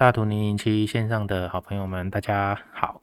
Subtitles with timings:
[0.00, 3.02] 大屯零零七线上的好朋友们，大家好。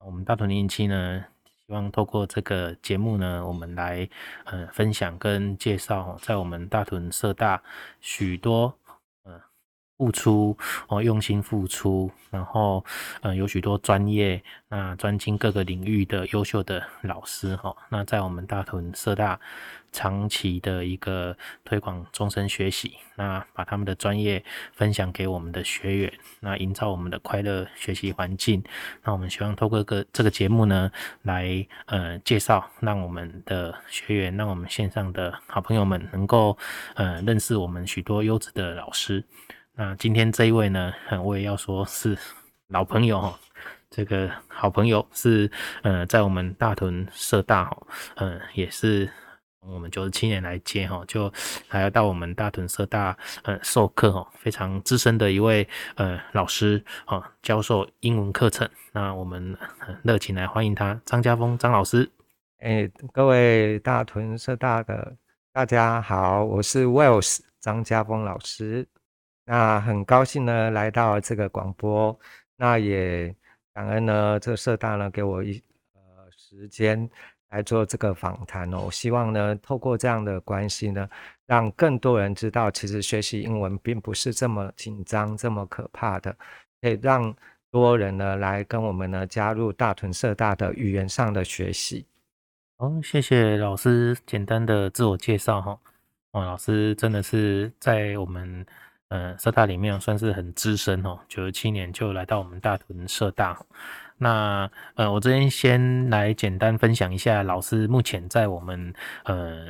[0.00, 1.24] 我们大屯零零七呢，
[1.64, 4.08] 希望透过这个节目呢，我们来
[4.42, 7.62] 呃分享跟介绍，在我们大屯社大
[8.00, 8.76] 许多。
[9.96, 10.56] 付出
[10.88, 12.84] 哦，用心付出，然后
[13.22, 17.74] 呃，有许多专业那专精各个领域的优秀的老师哈。
[17.90, 19.38] 那在我们大屯社大
[19.92, 28.62] 长期的一个推广终身学习，那把他们的专业分享给我们的学员，那营造我们的快乐学习环境。
[29.04, 30.90] 那我们希望透过个这个节目呢，
[31.22, 36.58] 来呃介绍，让我们的学员，让我们线上的好朋友们能够
[36.96, 39.24] 呃认识我们许多优质的老师。
[39.76, 40.92] 那今天这一位呢，
[41.24, 42.16] 我也要说是
[42.68, 43.36] 老朋友哈，
[43.90, 45.50] 这个好朋友是
[45.82, 49.10] 呃，在我们大屯社大哈，呃，也是
[49.58, 51.32] 我们九十七年来接哈，就
[51.66, 58.70] 还要到我们大屯社大呃授课哈，非常资深的一位呃老师啊，教授英文课程。
[58.92, 59.58] 那我们
[60.04, 62.08] 热情来欢迎他，张家峰张老师。
[62.60, 65.16] 哎，各位大屯社大的
[65.52, 68.86] 大家好，我是 Wells 张家峰老师。
[69.46, 72.18] 那很高兴呢，来到这个广播，
[72.56, 73.34] 那也
[73.74, 76.00] 感恩呢，这个社大呢给我一呃
[76.34, 77.06] 时间
[77.50, 78.84] 来做这个访谈哦。
[78.86, 81.06] 我希望呢，透过这样的关系呢，
[81.44, 86.34] 让更多人知道，其实学习英文并不是这么紧张、这么可怕的，
[86.80, 87.34] 可以让
[87.70, 92.06] 多人呢来跟我们呢加入大屯社大的语言上的学习。
[92.78, 95.78] 好，谢谢老师简单的自我介绍哈。
[96.30, 98.64] 哦，老师真的是在我们。
[99.14, 103.56] 呃，社大里面算是很资深哦，九十七年就来到我们大屯社大。
[104.18, 108.92] 那呃，我这边先来简单分享一下老师目前在我们
[109.22, 109.68] 呃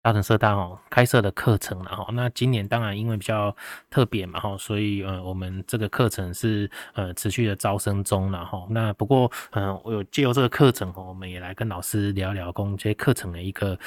[0.00, 2.06] 大屯社大哦开设的课程了哈。
[2.14, 3.54] 那今年当然因为比较
[3.90, 8.66] 特别嘛哈，所以呃我们这个课程是呃持续的招生中了哈。
[8.70, 13.78] 那不过呃我有借由这个课程哦，我们也来跟老师聊聊公这些课程的一个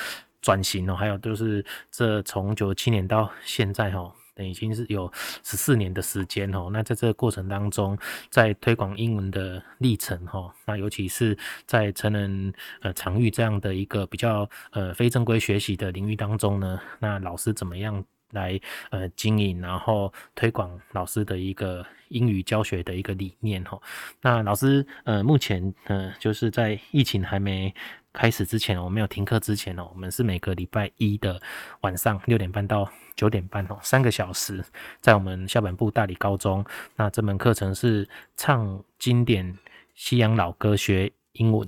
[0.43, 4.13] 转型哦，还有就是这从九十七年到现在哈。
[4.37, 5.11] 已经是有
[5.43, 7.97] 十四年的时间哦，那在这个过程当中，
[8.29, 18.59] 在推广英文的历程哈，那尤其是在成人呃场域这样的一个比较呃非正规学习的领域当中呢，那老师怎么样来
[18.89, 23.79] 呃经营，然后推广老师的一个英语教学的一个理念哈？
[24.21, 27.73] 那老师呃目前呃就是在疫情还没
[28.13, 31.41] 开始之前，我没有停课之前哦，我们是每个礼拜一的
[31.81, 34.63] 晚上六点半到九点半哦，三个小时，
[34.99, 36.65] 在我们校本部大理高中。
[36.95, 39.57] 那这门课程是唱经典
[39.95, 41.67] 西洋老歌学英文。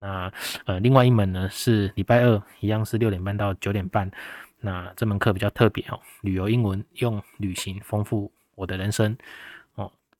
[0.00, 0.30] 那
[0.66, 4.10] 呃，另外一门呢是礼拜二，一样是六点半到九点半。
[4.60, 9.16] 那这门课比较特别哦，旅游英文，用旅行丰富我的人生。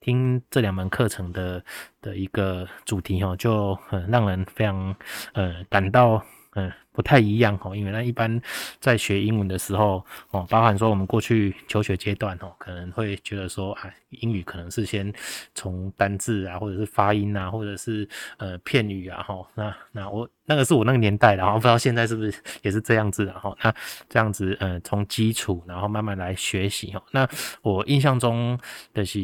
[0.04, 1.64] 听这两门课程的
[2.02, 4.94] 的一个主题哦，就很让人非常
[5.32, 6.22] 呃感到
[6.52, 6.68] 嗯。
[6.68, 8.40] 呃不太一样哦，因为那一般
[8.78, 15.12] 在学英文的时候哦，包含说我们过去求学阶段哦，可能会觉得说啊，英语可能是先
[15.56, 19.44] 从单字啊，或者是发音啊，或者是呃片语啊哈。
[19.56, 22.32] 那那我那个是我那个年代的，然后不知道现在是不是
[22.62, 23.52] 也是这样子的哈。
[23.60, 23.74] 那
[24.08, 27.02] 这样子呃，从基础然后慢慢来学习哦。
[27.10, 27.28] 那
[27.62, 28.56] 我印象中
[28.92, 29.18] 的是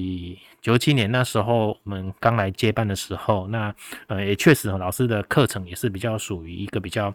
[0.61, 3.73] 九七年那时候我们刚来接班的时候，那
[4.09, 7.15] 呃也确实老师的课程也是比较属于一个比较。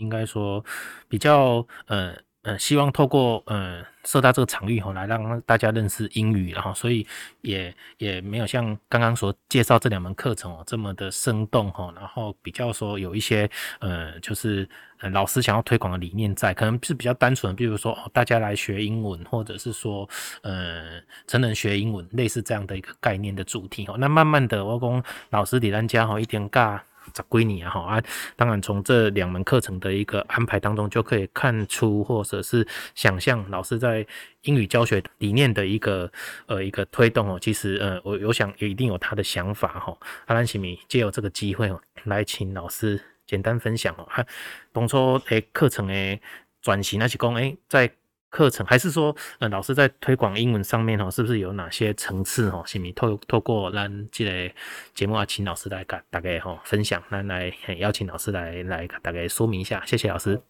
[0.00, 0.64] 应该说
[1.08, 2.12] 比较呃
[2.42, 7.06] 呃，希望透过呃社大这个场域吼，来让大家认识英语，然后所以
[7.42, 13.48] 也也没有像刚刚所介绍这两门课程哦这么的生动哈，然后比较说有一些
[13.80, 14.66] 呃就是
[15.00, 20.08] 呃老师想要推广的理念在，可能是比较单纯，比如说哦大家来学英文，或者是说
[20.40, 23.96] 呃成人学英文，类似这样的一个概念的主题哦。
[23.98, 26.80] 那慢慢的我讲老师给大家吼一点尬。
[27.12, 27.70] 咋归你啊？
[27.70, 28.02] 哈啊！
[28.36, 34.06] 当然，从这两门课程的一个安排当中，就可以看出，或者是想象老师在
[34.42, 36.10] 英语教学理念的一个
[36.46, 37.38] 呃一个推动哦。
[37.40, 39.96] 其实呃，我有想也一定有他的想法哈。
[40.26, 44.06] 阿兰西米借由这个机会哦，来请老师简单分享哦。
[44.08, 44.24] 哈，
[44.72, 46.20] 当初诶课程诶
[46.62, 47.90] 转型那是讲诶在。
[48.30, 52.62] 课程还是说，呃，老师在推广英文上面哦，是不是有哪些层次哦？
[52.64, 54.54] 是咪透透过咱这个
[54.94, 60.40] 节目啊，请老师来给大概哈分享，来来邀请老师来来大概说明一下，谢谢老师。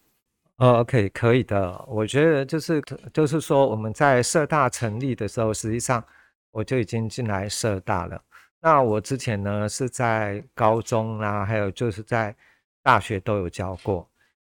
[0.56, 1.82] 哦，OK，可以的。
[1.88, 2.82] 我觉得就是
[3.15, 6.05] 就是说，我们在社大成立的时候，实际上
[6.50, 8.23] 我就已经进来社大了。
[8.61, 12.37] 那我之前呢是在高中啊，还有就是在
[12.82, 14.06] 大学都有教过。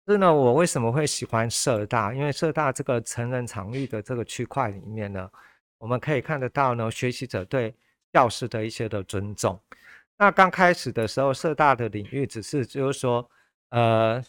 [0.08, 2.14] 是呢，我为什么会喜欢社大？
[2.14, 5.28] 因为社大这个成人场域的这个区块里面呢，
[5.80, 7.74] 我们可以看得到呢，学习者对
[8.14, 9.60] 教师的一些的尊重。
[10.16, 13.28] 那刚开始的时候，社大的领域只是就是说，
[13.70, 14.24] 呃，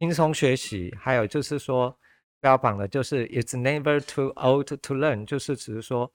[0.00, 1.96] 轻松学习，还有就是说，
[2.40, 6.12] 标榜的就是 "It's never too old to learn"，就是只是说，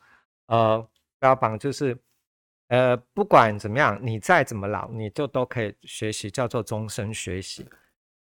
[0.47, 0.85] 呃，
[1.19, 1.97] 标榜就是，
[2.67, 7.65] 呃，不管怎么样，你再怎么老，你就都可以学习，叫做终身学习。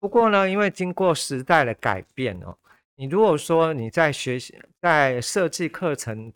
[0.07, 2.57] 不过呢，因为经过时代的改变哦，
[2.95, 6.33] 你如果说你在学习，在设计课程。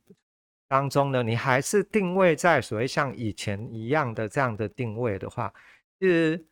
[0.66, 5.52] 当中呢，你还是定位在所谓像以前一样的这样的定位的话，
[5.98, 6.44] 其实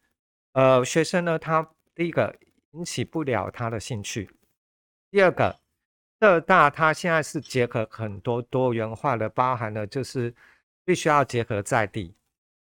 [0.53, 2.35] 呃，学生呢，他第一个
[2.73, 4.29] 引起不了他的兴趣，
[5.09, 5.57] 第二个，
[6.19, 10.35] 浙大它现在是结合很多多元化的，包含了就是
[10.85, 12.13] 必须要结合在地，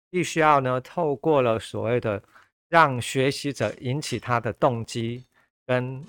[0.09, 2.21] 必须要呢透过了所谓的
[2.69, 5.25] 让学习者引起他的动机
[5.65, 6.05] 跟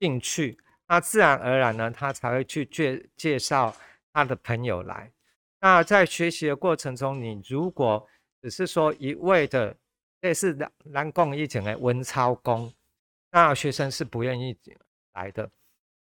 [0.00, 3.74] 兴趣，那自然而然呢，他才会去介介绍。
[4.12, 5.12] 他的朋友来，
[5.60, 8.08] 那在学习的过程中，你如果
[8.40, 9.76] 只是说一味的
[10.22, 12.72] 类似蓝蓝共一种的文操工，
[13.30, 14.56] 那学生是不愿意
[15.12, 15.50] 来的。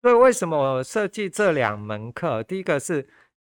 [0.03, 2.43] 所以为什么我设计这两门课？
[2.43, 3.09] 第一个是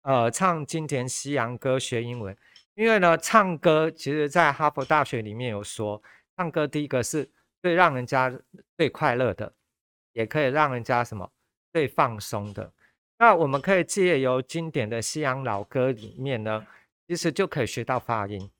[0.03, 2.37] 呃唱经典西洋歌学英文，
[2.77, 5.99] 因为呢唱歌其实在哈佛大学里面有说，
[6.35, 7.27] 唱歌第一个是
[7.59, 8.31] 最让人家
[8.77, 9.51] 最快乐的，
[10.13, 11.27] 也可以让人家什么
[11.73, 12.71] 最放松的。
[13.17, 16.67] 那我们可以借由经典的西洋老歌里面呢，
[17.07, 18.51] 其实就可以学到发音，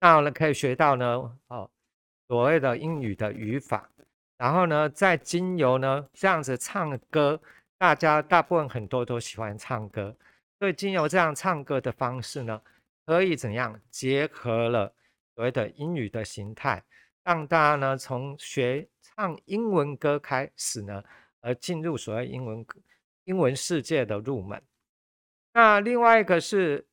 [0.00, 1.70] 那呢可以学到呢哦
[2.26, 3.88] 所谓的英语的语法，
[4.36, 7.40] 然后呢再经由呢这样子唱歌，
[7.78, 10.16] 大家大部分很多都喜欢唱歌，
[10.58, 12.60] 所以经由这样唱歌的方式呢，
[13.08, 14.94] 可以怎样结合了
[15.34, 16.84] 所谓的英语的形态，
[17.24, 21.02] 让大家呢从学唱英文歌开始呢，
[21.40, 22.66] 而进入所谓英文。
[23.24, 24.62] 英文世界的入门，
[25.52, 26.86] 那另外一个是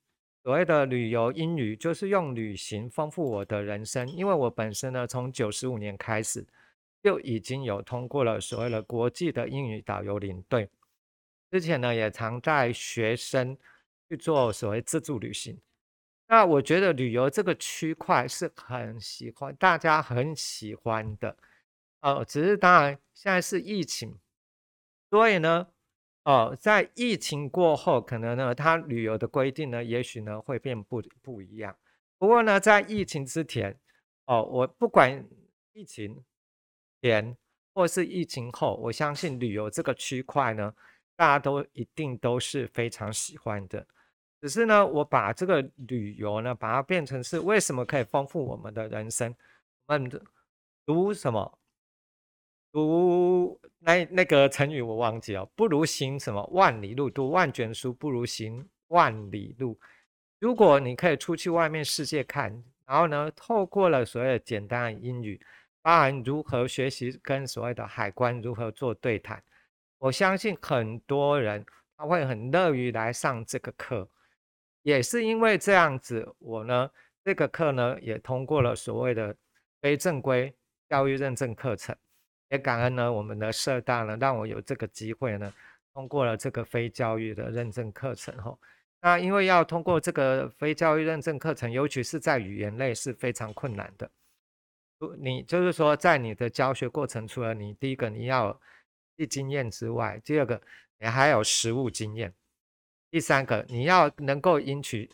[0.44, 4.06] 所谓的旅游英语，就是用旅行丰富我的人生。
[4.10, 6.46] 因为我本身呢，从九十五年开始
[7.02, 10.70] 就已经有通过了所谓的国际的英语导游领队，
[11.50, 13.58] 之前呢也常带学生
[14.10, 15.58] 去做所谓自助旅行。
[16.28, 21.38] 那我觉得旅游这个区块是很喜欢，大家很喜欢的。
[22.02, 24.18] 呃，只是当然现在是疫情，
[25.10, 25.68] 所以呢。
[26.28, 31.78] 哦，在疫情过后，可能呢，它旅游的规定呢，也许呢会变不不一样。
[32.18, 33.80] 不过呢，在疫情之前，
[34.26, 35.24] 哦，我不管
[35.74, 36.26] 疫情
[37.00, 37.38] 前
[37.76, 40.74] 或是疫情后，我相信旅游这个区块呢，
[41.16, 43.86] 大家都一定都是非常喜欢的。
[44.46, 49.36] 只是呢，我把这个旅游呢，把它变成是为什么可以丰富我们的人生？
[49.88, 50.08] 我们
[50.86, 51.58] 读什么？
[52.72, 59.80] 读那那个成语我忘记了，不如行什么万里路，读万卷书不如行万里路。
[60.38, 65.42] 如果你可以出去外面世界看，然后呢，透过了所谓的简单的英语，
[65.82, 69.44] 包含如何学习跟所谓的海关如何做对谈，
[69.98, 71.66] 我相信很多人
[71.98, 74.08] 他会很乐于来上这个课。
[74.86, 76.88] 也是因为这样子，我呢
[77.24, 79.36] 这个课呢也通过了所谓的
[79.82, 80.56] 非正规
[80.88, 81.96] 教育认证课程。
[82.50, 85.52] 也感恩呢，我们的社大呢，让我有这个机会呢，
[85.92, 88.60] 通过了这个非教育的认证课程吼。
[89.02, 94.08] 那因为要通过这个非教育认证课程，尤其是在语言类是非常困难的。
[95.18, 98.60] 你就是说，在你的教学过程，除了你第一个你要
[99.16, 100.62] 有经验之外，第二个
[101.00, 102.32] 你还有实务经验，
[103.16, 105.10] 第三个你要能够引起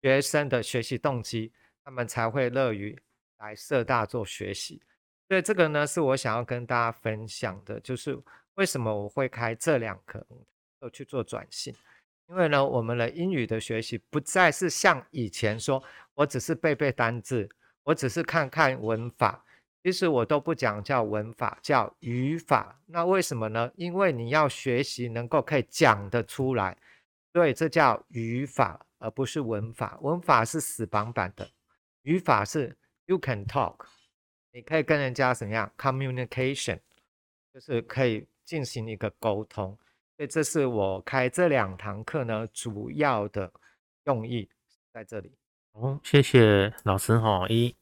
[0.00, 1.52] 学生的学习动机，
[1.84, 2.98] 他们才会乐于
[3.40, 4.80] 来社大做学习。
[5.28, 8.18] 所以这个呢，是我想要跟大家分享的，就是
[8.54, 10.26] 为什么我会开这两课
[10.80, 11.74] 课去做转型。
[12.30, 15.84] 因为呢，我们的英语的学习不再是像以前说，
[16.14, 17.46] 我只是背背单字，
[17.82, 19.44] 我只是看看文法。
[19.82, 22.80] 其实我都不讲叫文法，叫语法。
[22.86, 23.70] 那为什么呢？
[23.76, 26.74] 因为你要学习能够可以讲得出来，
[27.32, 29.98] 对这叫语法，而不是文法。
[30.02, 31.50] 文法是死板板的，
[32.02, 33.76] 语法是 you can talk。
[34.52, 36.80] 你可以跟人家怎么样？communication
[37.54, 39.78] 就是可以进行一个沟通，
[40.16, 43.52] 所以这是我开这两堂课呢主要的
[44.06, 44.48] 用意
[44.92, 45.32] 在这里。
[45.72, 47.46] 哦，谢谢老师哈。
[47.48, 47.72] 一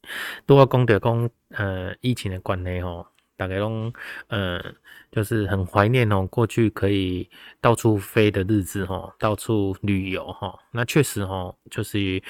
[0.45, 3.91] 多功德功，呃，疫情的关系哈，大概拢
[4.27, 4.63] 呃，
[5.11, 7.27] 就是很怀念哦，过去可以
[7.61, 10.59] 到处飞的日子哈，到处旅游哈。
[10.73, 12.23] 那确实哈，就是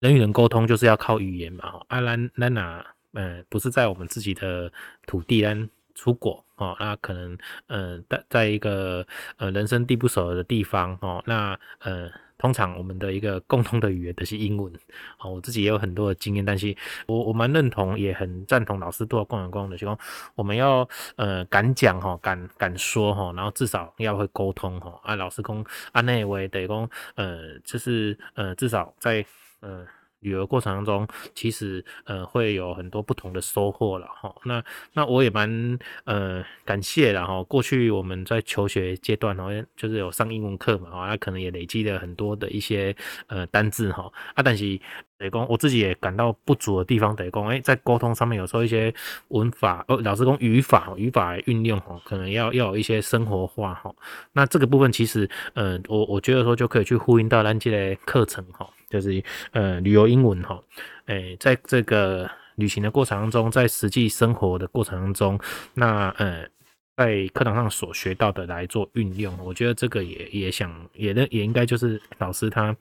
[0.00, 1.82] 人与人沟通就是要靠语言嘛。
[1.88, 2.86] 啊，咱咱哪？
[3.12, 4.70] 呃，不是在我们自己的
[5.06, 7.36] 土地，但出国哦，那可能
[7.66, 9.04] 呃在在一个
[9.38, 12.08] 呃人生地不熟的地方哦，那呃。
[12.38, 14.70] 通常我们的一个共同的语言都是英文，
[15.18, 16.76] 哦，我自己也有很多的经验，但是
[17.06, 19.98] 我我蛮认同，也很赞同老师都要共有共的情况，
[20.34, 20.86] 我们要
[21.16, 29.24] 呃敢讲哈，敢敢说哈，然后至少要会沟通哈，啊，老师公啊那位得公呃就是呃至少在
[29.60, 29.86] 呃。
[30.20, 34.34] 旅游过程当中，其实呃会有很多不同的收获了哈。
[34.44, 42.94] 那那我也蛮呃感谢然后过去我们在求学阶段哦，就是有上英文课嘛，那可能也累积了很多的一些
[43.26, 44.80] 呃单字哈啊，但是。
[45.18, 48.92] 得讲，我自己也感到不足的地方，得讲，哎，在沟通上面有时候一些
[49.28, 53.90] 文法，哦，老师讲语法，语法运用，哈，可能要要有一些生活化，哈。
[54.34, 58.68] 那这个部分其实，呃，我我觉得说就可以去呼应到咱这个课程，哈，
[59.00, 59.22] 就是
[59.52, 60.62] 呃旅游英文，哈，
[61.06, 65.38] 哎，在这个旅行的过程当中，在实际生活的过程当中，
[65.74, 66.48] 那呃，
[66.96, 72.74] 在课堂上所学到的来做运用，我觉得这个也也想也的也应该就是老师他。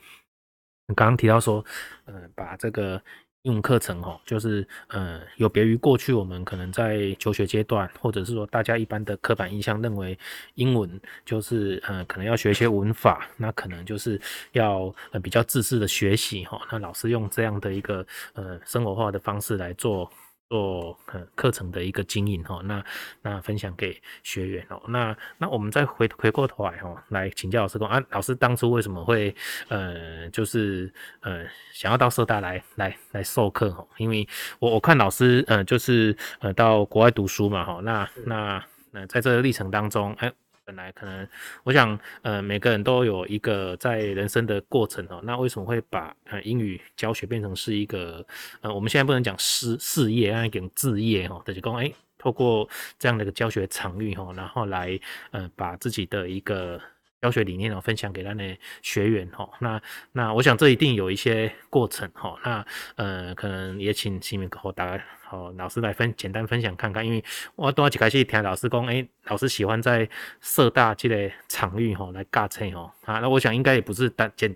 [0.88, 1.66] 刚刚提到说，
[2.06, 3.02] 呃，把这个
[3.46, 10.18] 英文课程哦，就是呃，有别于过去我们可能在求学阶段，或者是说大家一般的刻板印象认为
[10.56, 14.20] 英文就是呃，可能要学一些文法，那可能就是
[14.54, 16.60] 要呃比较自私的学习哈。
[16.72, 20.12] 那老师用这样的一个呃生活化的方式来做。
[20.50, 22.84] 做呃课程的一个经营哈，那
[23.22, 29.36] 那分享给学员哦，那那我们再回回过头来哈，来请教老师说啊，老师当初为什么会
[29.70, 33.86] 呃就是呃想要到社大来来来授课哈？
[33.98, 34.28] 因为
[34.60, 40.32] 我我看老师呃就是呃到国外读书嘛哈，那那那在这个历程当中哎。
[40.66, 41.28] 本来可能，
[41.64, 45.22] 我想，呃，每个人都有一个在人生的过程哦。
[45.24, 48.26] 那为什么会把呃英语教学变成是一个，
[48.62, 52.68] 呃，我们现在不能讲事事业，要讲置业哈，就是讲，哎，透过
[52.98, 55.00] 这样的一个教学场域哈，然后来，
[55.32, 56.82] 呃，把自己的一个。
[57.26, 59.50] 教学理念哦，分享给他的学员哈。
[59.60, 62.38] 那那我想这一定有一些过程哈。
[62.46, 62.64] 那
[62.98, 67.24] 呃，可能也请新民和大家好老师来分简单分享看看，因为
[67.56, 70.08] 我多几开始听老师讲，哎，老师喜欢在
[70.40, 72.92] 社大这个场域哈来教册哦。
[73.06, 74.56] 啊，那我想应该也不是单简。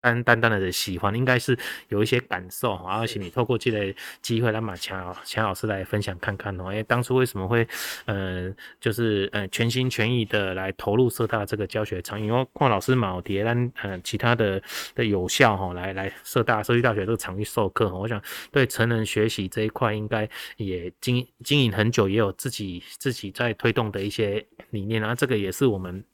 [0.00, 6.66] 单单单的喜欢，应该是有一些感受，而且你透过这个机会来马强强老师来分享看看哦。
[6.66, 7.66] 哎，当初为什么会，
[8.06, 12.20] 呃，就是呃全心全意的来投入社大这个教学场？
[12.20, 14.62] 因为邝老师嘛，我迭然呃其他的
[14.94, 26.04] 的有效哈，来来社大社区大学这个场域授课，我想对成人学习这一块应该也经经营很久，也有自己自己在推动的一些理念啊，这个也是我们。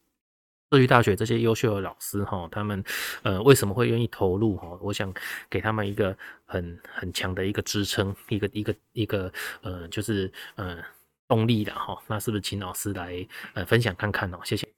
[0.74, 2.82] 社区大学这些优秀的老师哈，他们
[3.22, 4.76] 呃为什么会愿意投入哈？
[4.82, 5.14] 我想
[5.48, 6.16] 给他们一个
[6.46, 10.82] 很很强的一个支撑，一个一个一个呃就是呃
[11.28, 11.96] 动力的哈。
[12.08, 14.40] 那是不是请老师来呃分享看看哦？
[14.42, 14.68] 谢谢。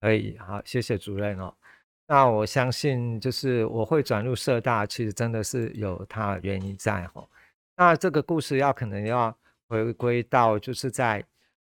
[0.00, 1.54] 可以，好，谢谢主任哦。
[2.06, 7.28] 那我相信就是我会转入社大，其实真的是有它原因在哈。
[7.76, 9.36] 那这个故事要可能要
[9.68, 11.22] 回归到就是在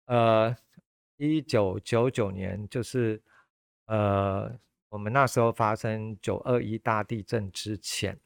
[0.07, 0.55] 呃
[1.17, 3.21] 一九九九年就是。
[3.91, 4.49] 呃，
[4.87, 8.17] 我们那时候发生九二一大地震之前，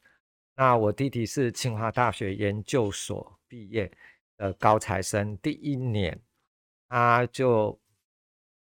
[0.54, 3.90] 那我弟弟是清华大学研究所毕业
[4.36, 6.16] 的高材生，第一年
[6.88, 7.76] 他就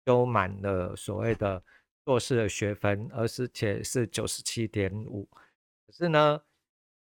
[0.05, 1.63] 修满了所谓的
[2.05, 5.27] 硕士的学分，而且是九十七点五。
[5.87, 6.39] 可是呢，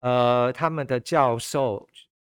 [0.01, 1.87] 呃，他们的教授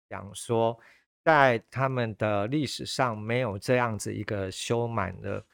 [0.09, 0.79] 讲说，
[1.23, 5.45] 在他们的历史上没有这样子一个修满了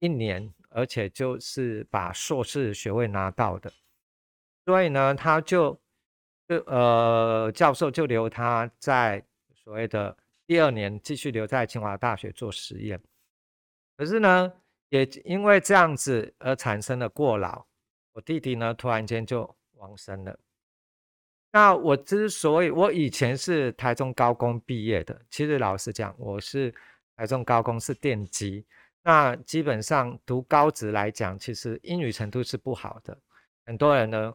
[0.00, 0.52] 一年。
[0.70, 3.72] 而且就是把硕士学位拿到的，
[4.64, 5.78] 所以呢，他就
[6.48, 13.00] 就呃，教授就留他在所谓的第二年继续留在清华大学做实验。
[13.96, 14.52] 可是呢，
[14.88, 17.66] 也因为这样子而产生了过劳，
[18.12, 20.38] 我弟弟呢突然间就往生了。
[21.52, 26.72] 那我之所以我以前是台中高工毕业的，其实老实讲，我是
[27.16, 28.64] 台中高工是电机。
[29.02, 33.18] 那基本上读高职来讲，其实英语程度是不好的。
[33.64, 34.34] 很多人呢，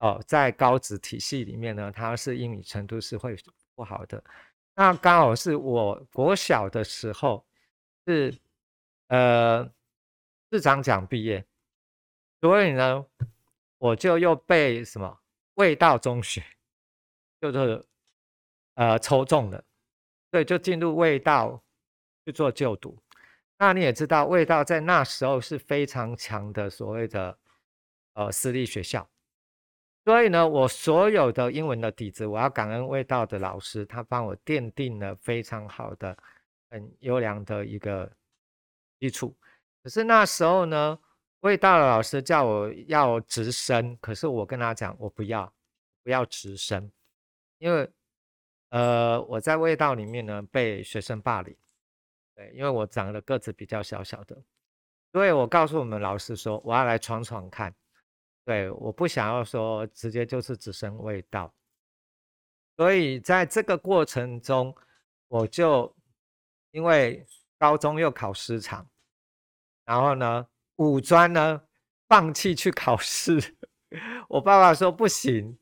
[0.00, 3.34] 哦，在高职体系里面呢，他是英语程度是会
[3.74, 4.22] 不好的。
[4.74, 7.46] 那刚好是我国小的时候
[8.06, 8.34] 是
[9.08, 9.64] 呃
[10.52, 11.42] 市长奖毕业，
[12.42, 13.06] 所以呢，
[13.78, 15.18] 我就又被什么
[15.54, 16.44] 卫道中学
[17.40, 17.82] 就是
[18.74, 19.64] 呃抽中了，
[20.30, 21.62] 对就进入卫道
[22.26, 22.98] 去做就读。
[23.58, 27.38] 那你也知道，味道在那时候是非常强的所谓的
[28.12, 29.08] 呃私立学校，
[30.04, 36.16] 所以呢，我所有的英文的底子，我要感恩味道的老师，他帮我奠定了非常好的
[36.68, 38.10] 很优良的一个
[39.00, 39.34] 基础。
[39.82, 40.98] 可是那时候呢，
[41.40, 45.50] 味道的老师叫我要直升，可是我跟他讲，我不要，
[46.02, 46.90] 不要直升，
[47.58, 47.90] 因为
[48.68, 51.56] 呃，我在味道里面呢被学生霸凌，
[52.36, 54.36] 对，因为我长得个子比较小小的，
[55.10, 57.74] 所以我告诉我们老师说，我要来闯闯看，
[58.44, 61.52] 对，我不想要说直接就是直升味道，
[62.76, 64.76] 所以在这个过程中，
[65.28, 65.96] 我就
[66.72, 67.26] 因为
[67.58, 68.86] 高中又考师场。
[69.86, 71.62] 然后呢，五专呢，
[72.06, 73.56] 放弃去考试。
[74.28, 75.56] 我爸爸说不行，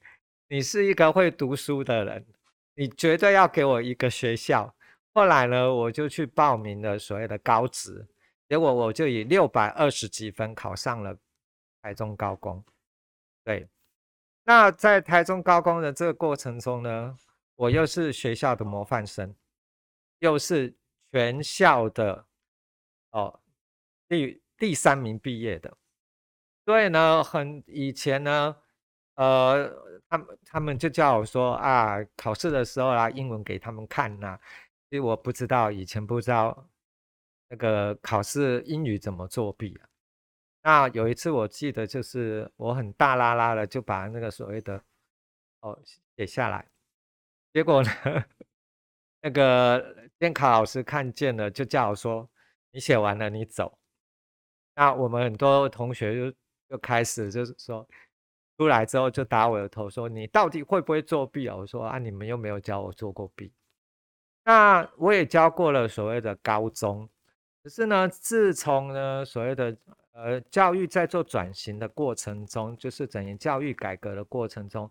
[0.49, 2.27] 你是一个会读书的人，
[2.75, 4.75] 你绝对要给我一个学校。
[5.15, 8.05] 后来呢，我就去报名了所谓的高职，
[8.49, 11.17] 结果我就以六百二十几分考上了
[11.81, 12.63] 台中高工。
[13.45, 13.69] 对，
[14.43, 17.17] 那在台中高工的这个过程中呢，
[17.55, 19.33] 我又是学校的模范生，
[20.19, 20.75] 又是
[21.13, 22.27] 全校的
[23.13, 23.41] 哦。
[24.09, 25.77] 第第三名毕业的，
[26.65, 28.57] 所以呢，很以前呢，
[29.15, 29.73] 呃，
[30.09, 34.39] 他们他们就叫我说啊，考试的时候啊，英文给他们看呐、
[34.95, 36.71] 其实我不知道，以前不知道
[37.49, 39.89] 那个考试英语怎么作弊啊。
[40.63, 44.81] 那有一次我记得，就是我很大拉拉的就把那个所谓的
[45.63, 45.77] 哦
[46.17, 46.71] 写下来，
[47.53, 47.91] 结果呢，
[49.21, 52.31] 那个监考老师看见了，就叫我说，
[52.71, 53.77] 你写完了，你走。
[54.77, 56.37] 那我们很多同学就
[56.69, 57.85] 就开始就是说，
[58.59, 61.57] 出来之后就打我的头，说你到底会不会作弊啊？
[61.57, 63.53] 我说啊，你们又没有教我做过弊。
[64.45, 67.09] 那我也教过了所谓的高中，
[67.63, 69.77] 可是呢，自从呢所谓的
[70.13, 74.91] 呃教育在做转型的过程中，就是整个教育改革的过程中，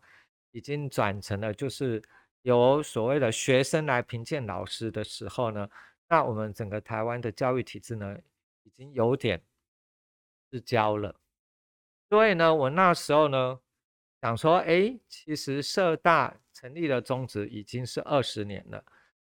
[0.52, 2.02] 已经转成了就是
[2.42, 5.70] 由所谓的学生来评鉴老师的时候呢，
[6.10, 8.18] 那我们整个台湾的教育体制呢，
[8.64, 9.42] 已经有点。
[10.52, 11.16] 是教了，
[12.12, 13.60] 所以呢，我那时候呢
[14.22, 18.86] 想说，哎，其实社大成立的宗旨已经是二十年了。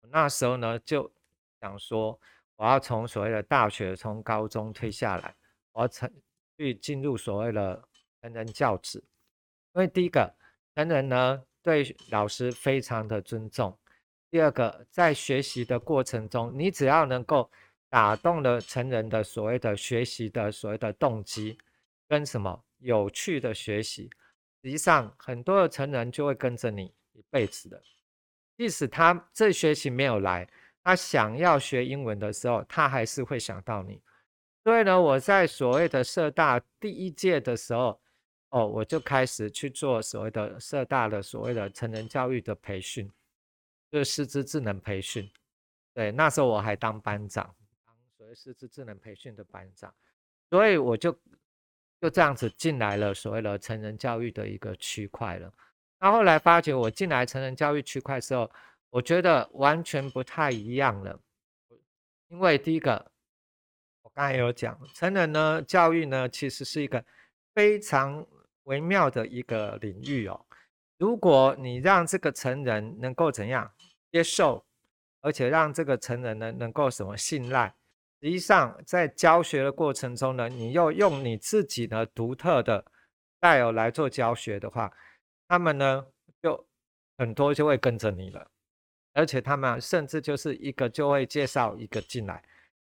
[0.10, 1.12] 那时候呢就
[1.60, 2.20] 想说，
[2.56, 5.36] 我要从所谓的大学，从高中退下来，
[5.72, 6.12] 我要成
[6.58, 7.84] 去进入所谓的
[8.22, 9.04] 成人教职。
[9.74, 10.34] 因为第一个，
[10.76, 13.72] 成人呢对老师非常的尊重；
[14.30, 17.50] 第二个，在学习的过程中，你只要能够。
[17.90, 21.60] 打动了成人的所谓的学习的所谓的动机，
[22.08, 24.10] 跟什么有趣的学习，
[24.64, 27.80] 实际上很多的成人就会跟着你一辈子的。
[28.56, 30.48] 即使他这学期没有来，
[30.84, 34.02] 他想要学英文的时候，他还是会想到你。
[34.64, 38.00] 所以呢，我在所谓的社大第一届的时候，
[38.50, 43.12] 哦，我就开始去做所谓的社大的所谓的成人教育的培训，
[43.92, 45.30] 就是师资智能培训。
[45.94, 47.44] 对，那时候我还当班长。
[47.86, 49.94] 当所谓师资智能培训的班长，
[50.50, 51.12] 所以我就
[52.00, 55.54] 就这样子进来了所谓的成人教育的一个区块了。
[56.04, 58.52] 他后来发觉我进来成人教育区块之后，
[58.90, 61.18] 我觉得完全不太一样了。
[62.28, 63.10] 因为第一个，
[64.02, 67.02] 我刚才有讲，成人呢教育呢其实是一个
[67.56, 68.28] 非常
[68.64, 70.46] 微妙的一个领域哦。
[70.98, 73.72] 如果你让这个成人能够怎样
[74.12, 74.62] 接受，
[75.22, 77.74] 而且让这个成人呢能够什么信赖。
[78.22, 82.84] 实际上，在教学的过程中呢，你又用你自己的独特的
[83.40, 84.92] 带有来做教学的话，
[85.48, 86.06] 他们呢
[86.42, 86.66] 就
[87.18, 88.50] 很多就会跟着你了，
[89.14, 92.44] 而且他们甚至就是一个就会介绍一个进来，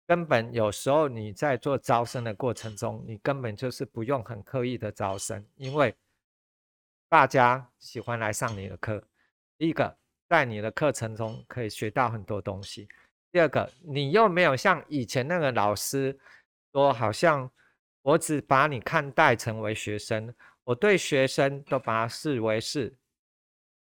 [0.07, 5.93] 根本有时候你在做招生的过程中，你根本就是不用很刻意的招生，因为
[7.09, 9.03] 大家喜欢来上你的课。
[9.57, 9.95] 第一个，
[10.29, 12.87] 在你的课程中可以学到很多东西。
[13.31, 16.17] 第二个，你又没有像以前那个老师
[16.71, 17.49] 说，好像
[18.01, 22.95] 我只把你看待成为学生，我对学生都把他视为是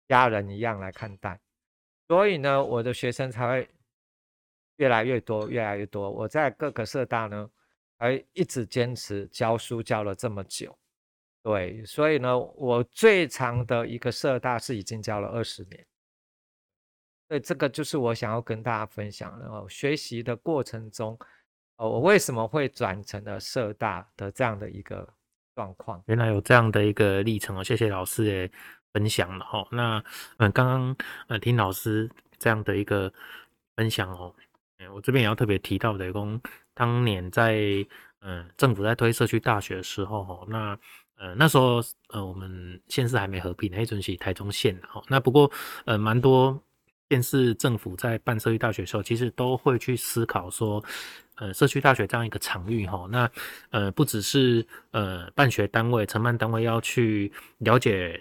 [0.08, 1.40] 家人一样来看待，
[2.08, 3.68] 所以呢，我的学生才会
[4.76, 6.10] 越来越多，越来越多。
[6.10, 7.48] 我在各个社大呢，
[7.98, 10.76] 还一直坚持教书教了这么久，
[11.42, 15.86] 对，所以呢，我最长的一个社大是已经教了二十年。
[17.28, 19.66] 对，这个就是我想要跟大家分享的哦。
[19.68, 21.18] 学习的过程中，
[21.76, 25.08] 哦，我为什么会转成了社大的这样的一个
[25.54, 26.02] 状况？
[26.06, 27.64] 原来有这样的一个历程哦。
[27.64, 28.54] 谢谢老师的
[28.92, 29.66] 分享了哈。
[29.70, 30.02] 那
[30.38, 30.96] 嗯，刚刚
[31.28, 33.12] 呃听老师这样的一个
[33.76, 34.34] 分享哦，
[34.94, 36.40] 我这边也要特别提到的，说
[36.74, 37.60] 当年在
[38.20, 40.78] 嗯政府在推社区大学的时候哈，那
[41.16, 45.02] 呃那时候呃我们县市还没合并，那阵是台中县哈。
[45.08, 45.50] 那不过
[45.84, 46.60] 呃蛮多。
[47.12, 50.83] 县市政府在办社区大学的时候，其实都会去思考说，
[51.35, 53.31] 呃，社区大学这样一个场域哈，那
[53.68, 58.18] 呃，不只是呃办学单位、承办单位要去了解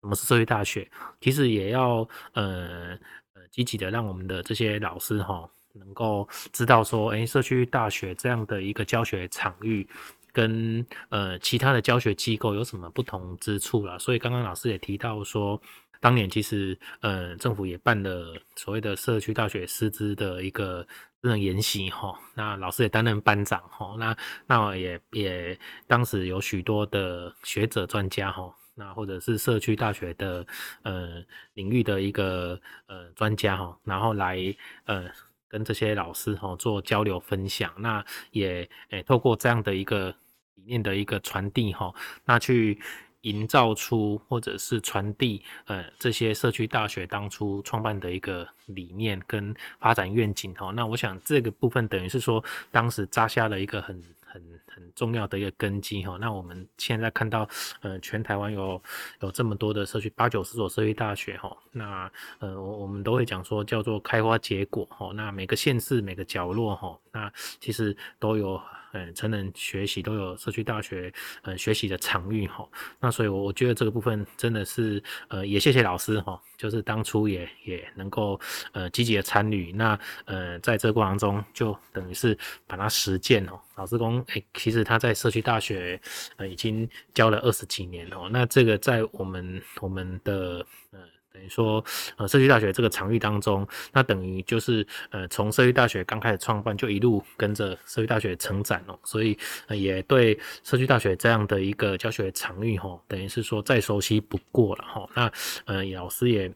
[0.00, 2.96] 什么是社区大学，其实也要呃
[3.34, 9.86] 呃积极的让我们的这些老师哈，能够知道说，哎，社区大学这样的一个教学场域。
[10.32, 13.98] 跟呃其他的教学机构有什么不同之处啦？
[13.98, 15.60] 所以刚刚老师也提到说，
[16.00, 20.86] 当年其实呃政府也办了所谓的社区大学师资的一个
[21.22, 30.46] 这种研习哈，那老师也担任班长哈，那那也也当时有许多的学者专家哈，那或者是社区大学的
[30.82, 31.22] 呃
[31.54, 34.38] 领域的一个呃专家哈，然后来
[34.86, 35.10] 呃。
[35.52, 38.60] 跟这些老师哈做交流分享，那也
[38.90, 40.14] 诶、欸、透过这样的一个
[40.54, 41.92] 理念的一个传递哈，
[42.24, 42.80] 那去
[43.22, 54.02] 营造出或者是传递呃这些社区大学当初创办的一个理念跟发展愿景哈，那我想这个部分等于是说当时扎下了一个很。
[54.32, 54.40] 很
[54.72, 57.48] 很重要的一个根基哈，那我们现在看到，
[57.80, 58.80] 呃，全台湾有
[59.22, 68.62] 有这么多的社区，八九十所社区大学哈，那呃，我我们都会讲说叫做开花结果哈，那每个县市每个角落哈，那其实都有。
[68.92, 72.68] 嗯，成人学习都有社区大学，呃，学习的场域哈。
[72.98, 78.40] 那所以，我我觉得这个部分真的是，呃，也谢谢老师哈，就是当初也也能够，
[78.72, 79.72] 呃，积极的参与。
[79.72, 83.60] 那，呃，在这个过程中，就等于是把它实践哦。
[83.76, 86.00] 老师说，哎，其实他在社区大学，
[86.36, 88.28] 呃，已经教了二十几年哦。
[88.30, 90.98] 那这个在我们我们的，呃。
[91.32, 91.82] 等于说，
[92.16, 99.38] 呃，社区大学这个场域当中，那等于就是，呃，从社区大学刚开始创办，就一路跟着社区大学成长哦，所以，
[99.68, 105.08] 呃，也对社区大学这样的一个教学场域，哈，等于是说再熟悉不过了，哈。
[105.14, 105.32] 那，
[105.66, 106.52] 呃，老师也，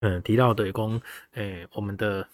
[0.00, 1.00] 嗯、提到的公，
[1.32, 2.28] 诶、我们的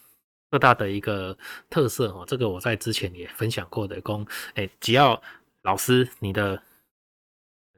[0.49, 1.37] 各大的一个
[1.69, 5.21] 特色，哈，这个我在之前也分享过的公，诶、只要
[5.61, 6.61] 老师你的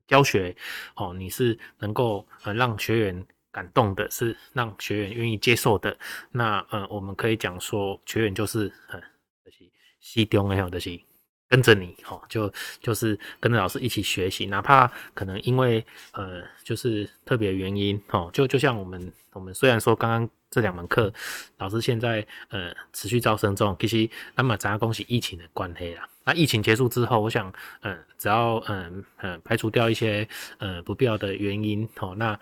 [0.08, 0.56] 教学，
[0.96, 3.26] 哦，你是能够呃让学员。
[3.56, 5.98] 感动的是让学员愿意接受的，
[6.32, 9.02] 那呃，我们可以讲说，学员就是嗯，
[9.46, 9.60] 就是
[10.02, 11.00] 西中还有就是
[11.48, 21.14] 跟着你哈，就就是跟着老师一起学习，哪怕可能因为呃，就是特别原因哈，就就像我们我们虽然说刚刚这两门课
[21.58, 32.38] 老师现在呃持续招生中，其实那么咱要恭喜疫情的关系啦，那疫情结束之后，我想嗯、只要嗯嗯、排除掉一些呃不必要的原因哈，那。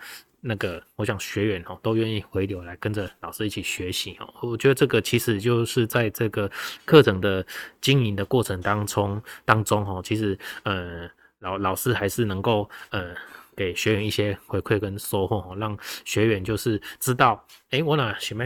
[0.46, 4.28] 那个，我想学员哦都愿意回流来跟着老师一起学习哦。
[4.42, 6.50] 我觉得这个其实就是在这个
[6.84, 7.44] 课程的
[7.80, 13.14] 经营的过程当中当中哦，其实呃老老师还是能够呃
[13.56, 18.44] 给学员一些回馈跟收获哦，让学员就是知道，诶、我哪什么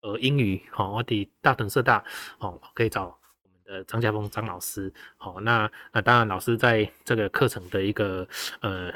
[0.00, 2.02] 呃英语好，我的大屯社大
[2.38, 3.04] 哦可以找
[3.42, 5.38] 我们的张家峰张老师好。
[5.40, 8.26] 那那当然老师在这个课程的一个
[8.60, 8.90] 呃。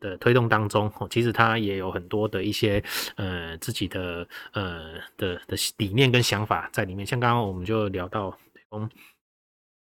[0.00, 2.82] 的推动当中，其实他也有很多的一些
[3.16, 7.06] 呃自己的呃的的理念跟想法在里面。
[7.06, 8.36] 像刚刚我们就聊到，
[8.70, 8.88] 嗯，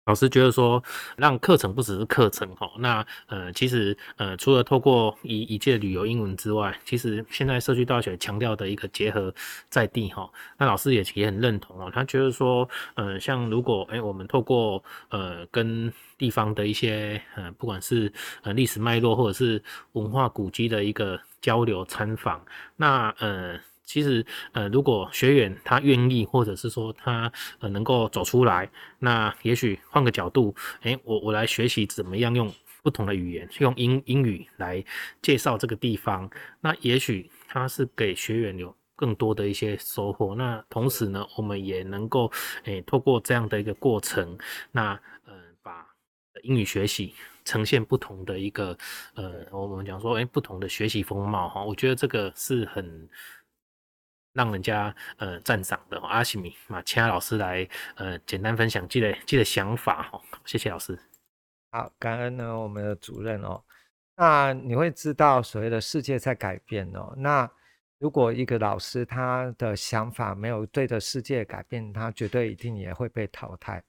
[0.05, 0.83] 老师觉得说，
[1.17, 9.33] 让课程不只是课程哈，那呃其实呃除了透过一一届旅游英文之外，其实现在社区大学强调的一个结合
[9.67, 18.11] 在地哈，那老师也也很认同哦，他觉得说，呃像如果哎、我们透过呃跟地方的一些呃，不管是
[18.43, 19.61] 呃历史脉络或者是
[19.93, 28.69] 文化古迹的一个交流参访，那呃其实呃如果学员他愿意，或者是说他呃能够走出来，
[28.99, 32.51] 那也许换个角度，诶、欸，我我来学习怎么样用
[32.83, 34.83] 不同的语言，用英英语来
[35.21, 36.29] 介绍这个地方，
[36.61, 40.35] 那也许他是给学员有更多的一些收获。
[40.35, 42.31] 那同时呢，我们也能够
[42.63, 44.37] 诶、欸、透过这样的一个过程，
[44.71, 44.91] 那
[45.25, 45.85] 呃，把
[46.43, 48.77] 英语学习呈现不同的一个
[49.15, 53.09] 呃，我们讲说，哎，不同的学习风貌哈，我觉得这个是很
[54.35, 55.99] 让人家呃赞赏的。
[56.01, 60.99] 阿西米马其他老师来呃简单分享这个这个想法哈，谢谢老师。
[61.71, 63.63] 好，感恩呢我们的主任哦。
[64.15, 67.13] 那你会知道所谓的世界在改变哦。
[67.17, 67.49] 那
[67.97, 73.83] 如果一个老师他的想法没有对着世界改变，他绝对一定也会被淘汰。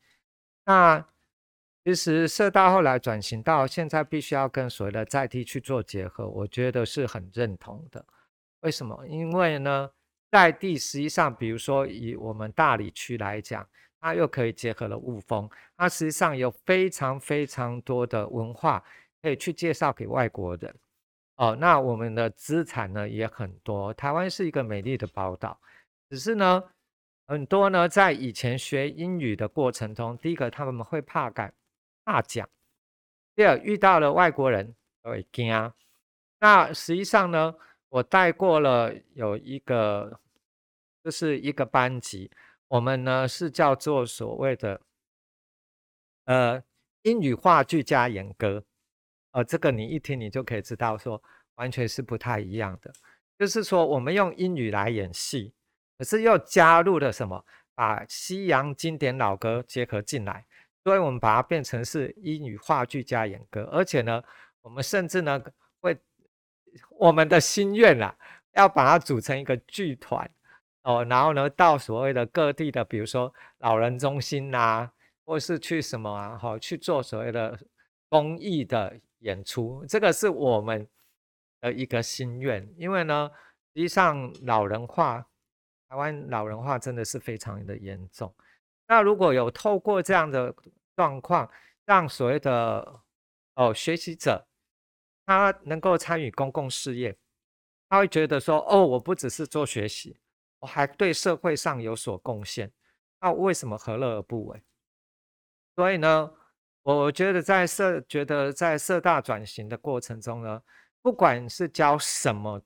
[0.64, 1.04] 那
[1.84, 8.04] 其实社大后来转型到现在，必须要跟所谓的在地去做结合，我觉得是很认同的。
[8.62, 9.06] 为什么？
[9.06, 9.88] 因为呢，
[10.30, 13.66] 在地实际上，比如说以我们大理区来讲，
[14.00, 18.82] 它又可以结合了雾峰，它实际上有非常非常多的文化
[19.22, 20.74] 可以去介绍给外国人。
[21.36, 23.92] 哦，那我们的资产呢也很多。
[23.94, 25.60] 台湾是一个美丽的宝岛，
[26.08, 26.62] 只是呢，
[27.26, 31.52] 很多呢在以前学英语的过程中，第一个他们会怕改、
[32.04, 32.46] 怕讲；
[33.34, 35.72] 第二遇到了外国人都会惊。
[36.40, 37.54] 那实际上呢，
[37.96, 40.20] 我带过了有一个，
[41.02, 42.30] 就是一个班级，
[42.68, 44.78] 我们呢是叫做所谓的
[46.26, 46.62] 呃
[47.02, 48.62] 英语话剧加演歌。
[49.30, 51.22] 呃，这个你一听你就可以知道说，
[51.54, 52.92] 完全是不太一样的。
[53.38, 55.54] 就是说，我们用英语来演戏，
[55.96, 57.42] 可是又加入了什么？
[57.74, 60.44] 把西洋经典老歌结合进来，
[60.84, 63.62] 所以我们把它变成是英语话剧加演歌。
[63.72, 64.22] 而且呢，
[64.60, 65.42] 我们甚至呢
[65.80, 65.98] 会，
[66.90, 68.16] 我们的心愿啦，
[68.52, 70.30] 要把它组成一个剧团
[70.82, 74.90] 哦，然后呢到所谓的各地的，比如说老人中心呐、
[75.24, 77.58] 或是去什么啊，哈，去做所谓的
[78.08, 79.84] 公益的演出。
[79.88, 80.86] 这个是我们。
[81.58, 83.30] 的一个心愿，因为呢，
[83.74, 85.26] 实际上老人化，
[85.88, 88.32] 台湾老人化真的是非常的严重。
[88.86, 90.54] 那如果有透过这样的
[90.94, 91.50] 状况，
[91.86, 93.00] 让所谓的
[93.54, 94.46] 哦学习者，
[95.26, 97.14] 他能够参与公共事业，
[97.88, 100.18] 他会觉得说，哦，我不只是做学习，
[100.60, 102.72] 我还对社会上有所贡献。
[103.20, 104.62] 那为什么何乐而不为？
[105.74, 106.32] 所以呢，
[106.82, 110.62] 我觉得在社，觉得在社大转型的过程中呢。
[111.02, 112.60] 不管是教什么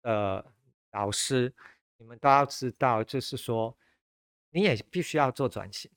[0.00, 0.42] 的
[0.92, 1.54] 老师，
[1.98, 3.76] 你们都要知道，就是说，
[4.48, 5.90] 你也必须要做转型，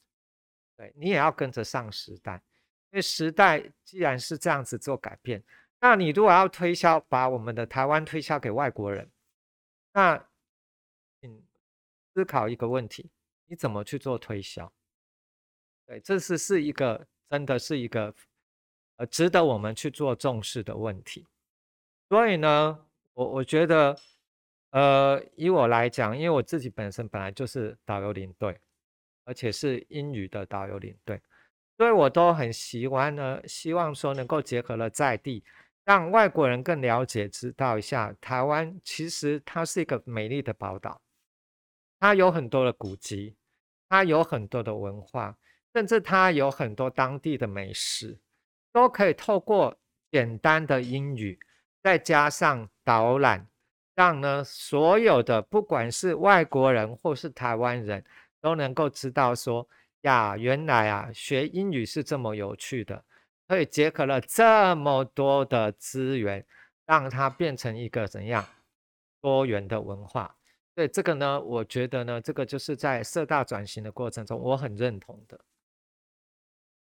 [0.75, 2.43] 对，你也要跟着上时代，
[2.91, 5.41] 因为时代既然是这样子做改变，
[5.79, 9.11] 那你如果要推销，把我们的台湾推销给外国人，
[9.93, 10.27] 那，
[11.21, 11.43] 请
[12.13, 13.11] 思考一个问题，
[13.45, 14.73] 你怎么去做推销？
[15.85, 18.13] 对，这是是一个真的是一个
[18.97, 21.25] 呃值得我们去做重视的问题。
[22.09, 23.97] 所以呢，我我觉得，
[24.71, 28.59] 呃，以我来讲，因为我自己本身本来就是导游领队，
[29.25, 31.21] 而且是英语的导游领队，
[31.77, 35.43] 所以我都很喜欢呢，希望说能够结合了在地，
[35.87, 41.01] 让外国人更了解、知道一下台湾，其实它是一个美丽的宝岛，
[41.97, 43.37] 它有很多的古迹，
[43.87, 45.37] 它有很多的文化，
[45.73, 48.19] 甚至它有很多当地的美食，
[48.73, 49.77] 都可以透过
[50.11, 51.39] 简单的英语。
[51.81, 53.47] 再加上导览，
[53.95, 58.03] 让呢所有的不管是外国人或是台湾人
[58.41, 59.65] 都能够知道说
[60.01, 63.05] 呀，原来啊学英语是这么有趣的，
[63.47, 66.45] 可以结合了这么多的资源，
[66.85, 68.45] 让它变成一个怎样
[69.21, 70.35] 多元的文化。
[70.75, 75.39] 对这个呢，我觉得呢，这个就是在社大转型的过程中，我很认同的。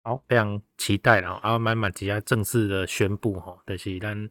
[0.03, 4.29] 好，非常期待了啊，慢慢即将正式的宣布哈，就是咱。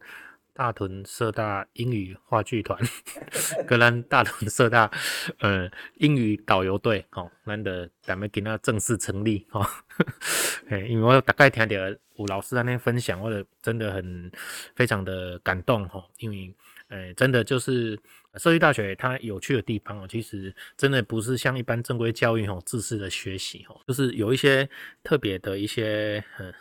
[0.59, 2.77] 大屯社大英语话剧团，
[3.65, 4.91] 跟咱大屯社大
[5.39, 9.65] 呃英语导游队，吼，咱的咱们给他正式成立，吼，
[10.67, 11.75] 哎，因为我大概听到
[12.17, 14.29] 吴老师在那分享，我的真的很
[14.75, 16.53] 非常的感动，吼，因为，
[16.89, 17.97] 呃，真的就是
[18.35, 24.69] 社区大学它有趣的地方哦，其实真的不是像一般正规教育吼，知识的学习吼，就是有一些
[25.03, 26.51] 特别的一些呃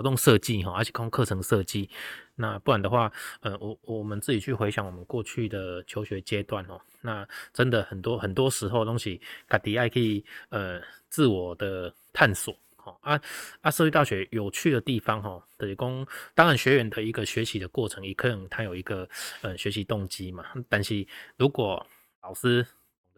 [0.00, 1.86] 活动设计哈，而且空课程设计。
[2.34, 13.20] 那不然的话，呃，我我们自己去回想我们过去的求学阶段哦，那真的很多很多时候东西，家己爱可以呃自我的探索，哈啊
[13.60, 19.06] 啊，社会大学有趣的地方哈，等于讲，当然学员的一个学习的过程，也可能他有一个
[19.42, 21.86] 呃学习动机嘛，但是如果
[22.22, 22.66] 老师。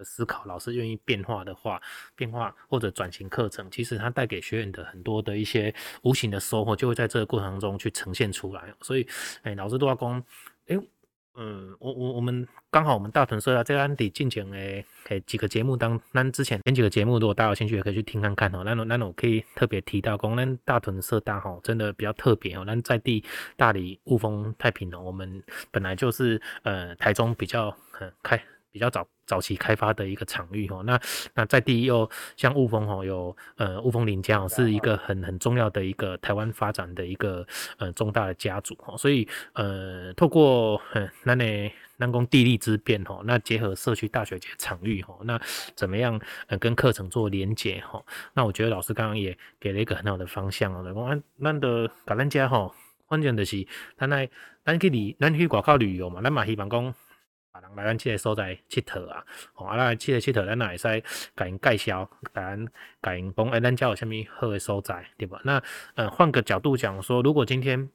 [0.05, 1.81] 思考，老师愿意变化的话，
[2.15, 8.63] 变化或者转型课程，其实它带给学员的很多的一些无形的收获，就会在这个过程中去呈现出来。
[8.81, 9.07] 所以，
[9.43, 10.23] 哎、老师都要讲，
[10.67, 10.79] 哎、
[11.35, 18.63] 嗯，我我我们刚好我们大屯社大在安迪进行诶，诶几个节目当，那之前前几个节目，如果大家有兴趣，也可以去听看看哦。
[18.65, 22.65] 那那我可以特别提到，讲咱大屯社大哈，真的比较特别哦。
[22.67, 23.25] 咱在地
[23.57, 28.43] 大里雾峰太平哦，我们本来就是呃台中比较很、开。
[28.73, 30.99] 比较早早期开发的一个场域哦，那
[31.35, 45.39] 那在地又像雾峰哦，有呃雾峰林家哦，是一个很很重要的一个台湾发展的一个呃重大的家族哦，所以呃透过呃那呢南宫地利之变吼，那结合社区大学节场域吼，那
[45.77, 48.05] 怎么样呃跟课程做连结吼？
[48.33, 52.75] 那我觉得老师刚刚也给了一个很好的方向哦，我们咱的甲咱家吼，
[53.07, 53.67] 关键就是
[53.99, 54.29] 咱来
[54.65, 56.95] 咱去旅咱去外口旅游嘛，咱嘛希望讲。
[57.63, 61.05] 人来咱这个所在佚佗啊，吼，啊，来这个佚佗，咱也会使
[61.37, 62.69] 甲因介绍，甲因
[63.01, 65.41] 甲因讲，哎，咱家有啥物好的所在，对吧？
[65.45, 65.63] 那，
[65.95, 67.89] 呃，换个角度讲说，如果今天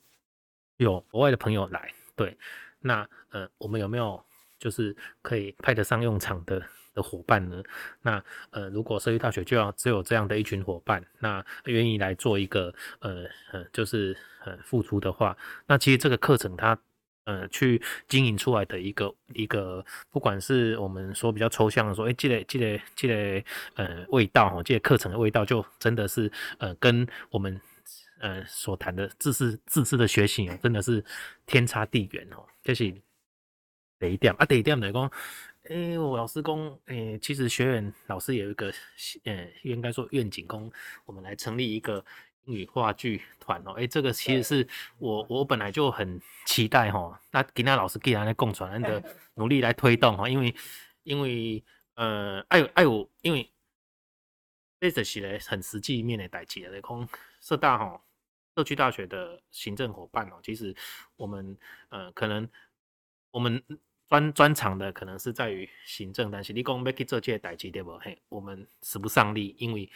[0.78, 2.38] 有国外的朋友来，对，
[2.80, 4.24] 那，呃，我们有没有
[4.58, 6.62] 就是可以派得上用场的
[6.94, 7.62] 的伙伴呢？
[8.02, 16.78] 那呃，如果社区大学就要只有这样的一群伙伴，那愿意来做一个呃呃，就是呃付出的话，那其实这个课程它
[17.28, 23.44] 呃去经营出来的一个一个，不管是我们说比较抽象的说，哎、欸，这个这个这个
[23.76, 27.60] 呃味道哈，这些课程的味道就真的是呃跟我们
[28.22, 31.04] 呃所谈的知识知识的学习哦，真的是
[31.46, 32.94] 天差地远哦，就是
[34.00, 35.12] 得一点啊，得一点来讲。
[35.70, 38.72] 哎、欸，我老师讲，哎、欸，其实学员老师有一个，
[39.26, 40.72] 呃、应该说愿景，讲
[41.04, 42.02] 我们来成立一个
[42.48, 43.74] 语话剧团哦。
[43.74, 47.22] 哎、欸，这个其实是我我本来就很期待哈。
[47.32, 49.04] 那吉娜老师既然来共传的
[49.36, 50.56] 努力来推动哈，因为
[51.04, 53.50] 因为呃，爱爱我，因为
[54.80, 58.02] 这只是咧很实际面的代志来讲，社大哈
[58.56, 60.76] 社区大学的行政伙伴哦，其实
[61.16, 61.58] 我们
[61.90, 62.50] 呃可能
[63.32, 63.64] 我们。
[64.10, 67.92] 专专长的可能是在于行政，但是你讲要去做这些代志对不？
[67.98, 69.92] 嘿，我们使不上力，因为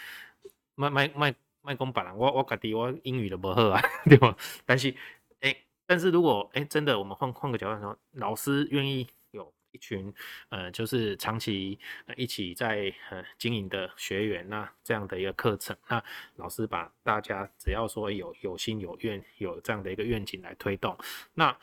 [0.75, 4.35] 卖卖卖卖讲别人，我我家己我英语都不好啊， 对吧？
[4.65, 4.93] 但是
[5.41, 10.13] 哎、但是如果哎、真的，我们换换个角度说，老师愿意有一群
[10.49, 11.79] 呃，就是长期
[12.15, 16.03] 一起在呃经营的学员，那这样的一个课程，那
[16.35, 20.97] 老师把大家只要说有有心有愿有这样的一个愿景来推动，
[21.33, 21.55] 那。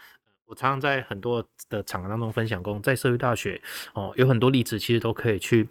[0.51, 3.61] 我常常在很多的场合当中分享过，在社会大学
[3.93, 5.69] 哦，有很多例子其实都可以去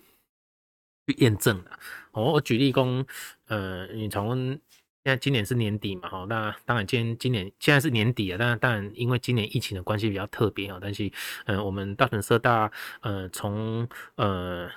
[1.08, 1.72] 去验证的。
[2.12, 3.06] 哦，我举例供，
[3.48, 4.60] 呃，你从现
[5.04, 11.06] 在今年是年底嘛，哈，那当然今年今年现在是年底了，但当然因为今年疫情的关系比较特别啊，但是
[11.46, 14.70] 嗯、呃，我们大屯社大呃从呃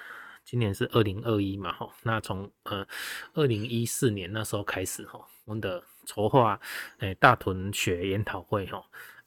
[0.45, 2.87] 今年是二零二一嘛，哈，那从呃
[3.35, 6.61] 二零一四年那时候开始哈，我们的筹划
[6.99, 8.81] 诶大屯学研讨会哈。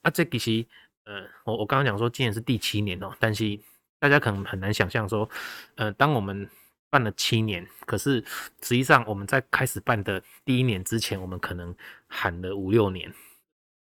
[0.04, 0.66] 啊，这其实，
[1.06, 3.60] 呃，我我刚刚讲说今年是第七年哦，但是
[4.00, 5.30] 大家可能很难想象说，
[5.76, 6.50] 呃，当我们
[6.94, 8.24] 办了七年，可是
[8.62, 11.76] 实际上我们在开始办的第一年之前，我们可能
[12.08, 13.12] 喊了五六年，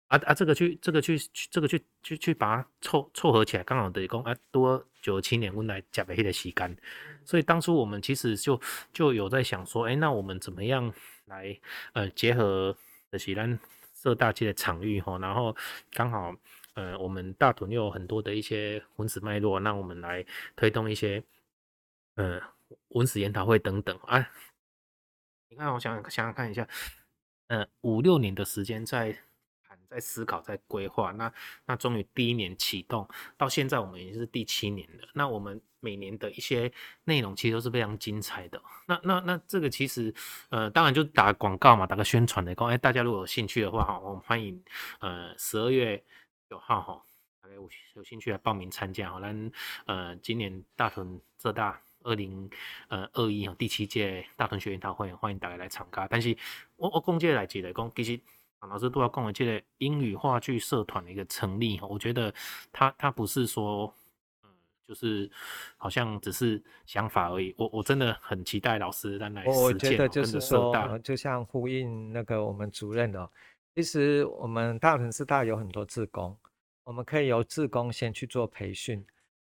[0.09, 1.17] 啊啊，这个去这个去
[1.49, 6.77] 这个去去去把它凑凑合起来，刚好等于讲啊多九七年我们来加倍的时间，
[7.25, 8.61] 所以当初我们其实就
[8.93, 10.93] 就有在想说，哎，那我们怎么样
[11.27, 11.57] 来
[11.93, 12.77] 呃结合
[13.13, 13.59] 的是咱。
[14.01, 15.57] 社大界的场域哈，然后
[15.91, 16.33] 刚好
[16.75, 21.21] 呃，我们大屯又有很多的一些文史脉络，那我们来推动一些
[22.15, 22.41] 呃
[22.89, 24.31] 文史研讨会等等啊。
[25.49, 26.69] 你看，我想想想看一下，
[27.49, 29.19] 呃，五六年的时间在。
[29.91, 31.33] 在思考，在规划，那
[31.65, 35.09] 那终于第一年启动，到现在我们已经是第七年了。
[35.15, 36.71] 那我们每年的一些
[37.05, 38.63] 内容其实都是非常精彩的。
[38.87, 40.15] 那那那这个其实，
[40.51, 44.63] 呃，当然就打广告嘛，打个宣传的，讲，哎，大家如果有兴趣的话，哈，我们欢迎，
[45.01, 46.05] 呃，十二月
[46.51, 47.03] 九号，哈，
[47.41, 49.53] 大家有有兴趣来报名参加，哈，咱
[49.87, 52.51] 呃，今年大屯浙大二零
[52.89, 56.09] 呃二一啊第七届大屯学研讨会，欢迎大家来参加。
[56.09, 56.37] 但是
[56.77, 58.21] 我我公介来记来讲，其实。
[58.69, 62.35] 老师都要跟我记得英语话剧社团的一个成立，我觉得
[62.73, 63.95] 他他不是说，
[64.43, 64.51] 嗯，
[64.85, 65.31] 就是
[65.77, 67.55] 好像只是想法而已。
[67.57, 69.55] 我我真的很期待老师来实践。
[69.63, 73.31] 我觉得就是说，就像呼应那个我们主任的，
[73.77, 76.37] 其实我们大屯师大有很多志工，
[76.83, 79.07] 我们可以由志工先去做培训，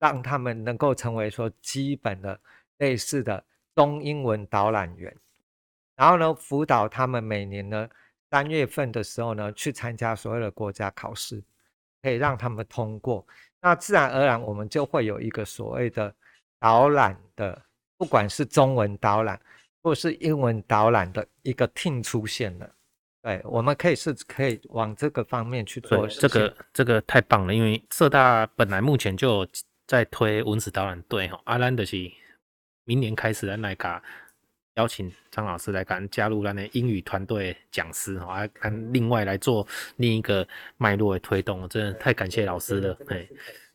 [0.01, 2.41] 让他们能够成为说基本的
[2.79, 3.45] 类似的
[3.77, 5.17] 中英文导览员，
[5.95, 7.89] 然后呢，辅导他们每年呢。
[8.33, 11.43] 三月份的时候呢，去参加所有的国家考试，
[12.01, 13.27] 可以让他们通过。
[13.61, 16.15] 那自然而然，我们就会有一个所谓的
[16.61, 17.61] 导览的，
[17.99, 19.41] 不管是中文导览
[19.83, 22.71] 或是英文导览的一个 team 出现了。
[23.21, 26.07] 对，我们可以是可以往这个方面去做。
[26.07, 29.45] 这个这个太棒了，因为浙大本来目前就
[29.91, 31.97] 在推文史导览队吼，阿兰就是
[32.85, 34.01] 明年开始来那个。
[34.75, 39.67] 邀请张老师来赶加入咱的英语团队讲师哈，啊，另外来做
[39.97, 43.29] 另一个脉络的推动，真的太感谢老师了，嘿，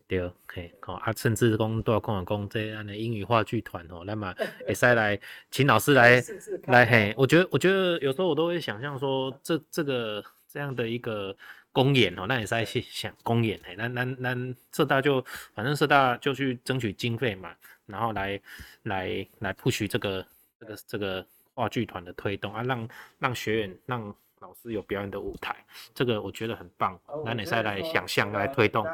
[0.07, 4.33] 对，嘿，好啊，甚至讲都要讲讲讲这样的英语话剧团哦，那么
[4.69, 5.19] 也再来
[5.51, 6.23] 请老师来
[6.67, 11.35] 来嘿，我觉得我觉得有时候我都会想象说，这这个这样的一个
[11.75, 15.21] 公演哦，那也是在想公演嘿，那那那社大就
[15.53, 17.53] 反正社大就去争取经费嘛，
[17.85, 18.41] 然后来
[18.83, 20.25] 来来 push 这个。
[20.57, 22.87] 这个这个话剧团的推动啊，让
[23.19, 25.53] 让学员、让老师有表演的舞台，
[25.93, 26.97] 这个我觉得很棒。
[27.25, 28.87] 那你再来想象来推动。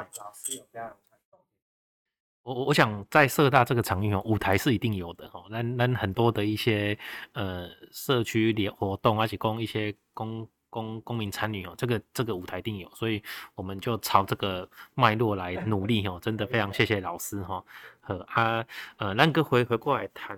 [2.41, 5.45] 我我我想在社大这个场域哦，舞台是一定有的哦。
[5.51, 6.97] 那那很多的一些
[7.33, 13.21] 呃社区联活动，而且供一些公公公民参与哦，这个这个舞台一定有，所以
[13.53, 16.19] 我们就朝这个脉络来 努力哦。
[16.19, 17.63] 真的非常谢谢老师哈。
[17.99, 18.65] 和啊
[18.97, 20.35] 呃，咱个回回过来谈，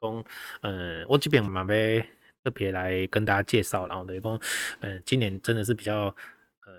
[0.00, 0.24] 讲
[0.62, 2.02] 呃，我这边嘛要
[2.42, 4.40] 特别来跟大家介绍，然后等于讲
[4.80, 6.04] 呃，今年真的是比较
[6.64, 6.72] 呃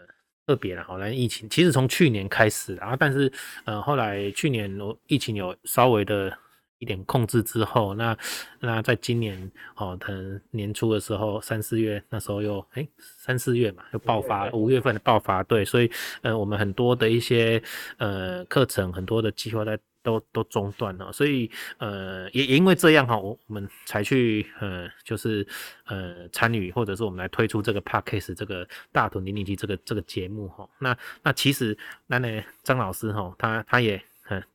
[0.48, 3.32] 特别了，好，那疫情其实从去年开始然啊，但是
[3.66, 4.76] 呃后来去年
[5.06, 6.36] 疫情有稍微的。
[6.80, 8.18] 一点控制之后，那
[8.60, 17.62] 那在今年哦，可能年初的时候，三四月那时候又哎、欸、三四月嘛，又爆发，五月份的爆发，对，所以呃我们很多的一些
[17.98, 25.46] 呃课程，很多的计划在都都中断了，所以呃也也因为这样哈，我我们才去呃就是
[25.86, 31.78] 呃参与，或者是我们来推出这个 Podcast 这个大屯零零七这个这个节目哈，那那其实
[32.08, 34.02] 那呢张老师哈，他他也。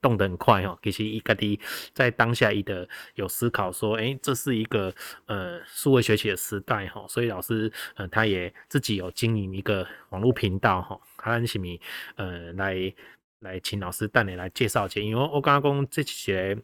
[0.01, 0.79] 动得很快哦。
[0.83, 1.59] 其实一个的
[1.93, 4.95] 在当下一的有思考说，诶、欸，这是一个
[5.27, 11.81] 呃数位学习的时代哈，所以老师呃他也自己有经营一个网络频道哈，他是米
[12.16, 12.95] 呃来
[13.41, 16.57] 来请老师带你来介绍一下，因为我刚刚讲这些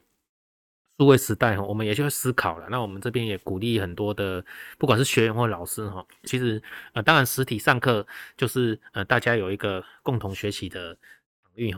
[0.98, 2.66] 数位时代哈，我们也就会思考了。
[2.70, 4.44] 那我们这边也鼓励很多的，
[4.78, 8.06] 不管是学员或老师哈，其实呃当然实体上课
[8.36, 10.96] 就是呃大家有一个共同学习的。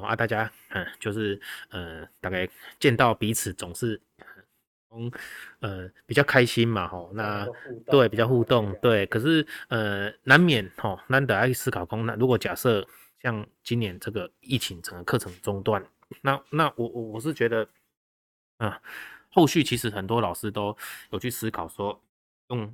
[0.03, 4.01] 啊，大家嗯，就是呃，大概见到彼此总是
[4.91, 5.11] 嗯
[5.61, 7.47] 呃比较开心嘛吼，那
[7.87, 12.87] 对比较互动对，可是呃难免吼难得爱思考空，那如果假设
[13.21, 15.85] 像今年这个疫情整个课程中断，
[16.21, 17.69] 那那我我我是觉得
[18.59, 18.81] 啊，
[19.31, 20.77] 后续其实很多老师都
[21.11, 22.01] 有去思考说
[22.49, 22.73] 用。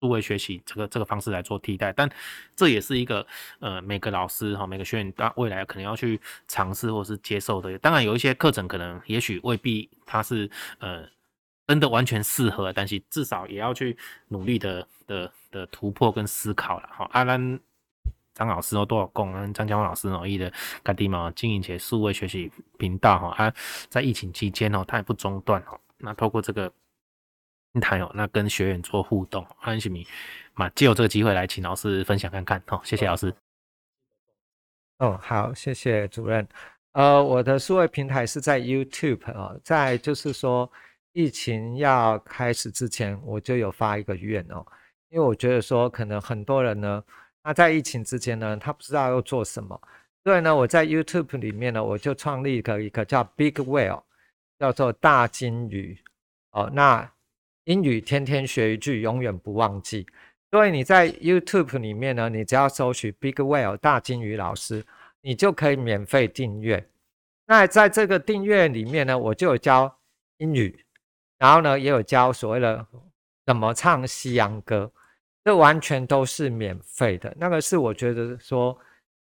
[0.00, 2.10] 数位学习这个这个方式来做替代，但
[2.54, 3.26] 这也是一个
[3.60, 7.78] 呃每个老师哈每个学员他未来可能要去尝试或是接受的。
[7.78, 11.08] 当然有一些课程可能也许未必它是呃
[11.66, 13.96] 真的完全适合，但是至少也要去
[14.28, 17.08] 努力的的的突破跟思考了哈。
[17.12, 17.58] 阿兰
[18.34, 23.54] 张老师哦多少贡，张江老师哦一的嘎地嘛经营起数位学习频道哈，啊
[23.88, 26.70] 在疫情期间哦他也不中断哦，那透过这个。
[27.80, 30.06] 谈哦，那跟学员做互动，欢迎你
[30.54, 33.34] 嘛，借由这个机会来请老师分享看看哦，谢谢老师。
[34.98, 36.46] 哦，好，谢谢主任。
[36.92, 40.70] 呃，我的数位平台是在 YouTube 哦，在就是说
[41.12, 44.64] 疫情要开始之前，我就有发一个愿哦，
[45.08, 47.02] 因为我觉得说可能很多人呢，
[47.42, 49.80] 他在疫情之间呢，他不知道要做什么，
[50.22, 54.04] 所以呢，我在 YouTube 里面呢，我就创立一个一个叫 Big Whale，
[54.60, 55.98] 叫做大鲸鱼
[56.52, 57.10] 哦，那。
[57.64, 60.06] 英语天天学一句，永远不忘记。
[60.50, 64.84] 所以你在 YouTube 里面呢，你只要搜取 Big Whale 大鲸鱼老师，
[65.20, 66.86] 你就可以免费订阅。
[67.46, 69.98] 那在这个订阅里面呢，我就有教
[70.36, 70.84] 英语，
[71.38, 72.86] 然后呢，也有教所谓的
[73.46, 74.92] 怎么唱西洋歌，
[75.42, 77.34] 这完全都是免费的。
[77.38, 78.78] 那个是我觉得说，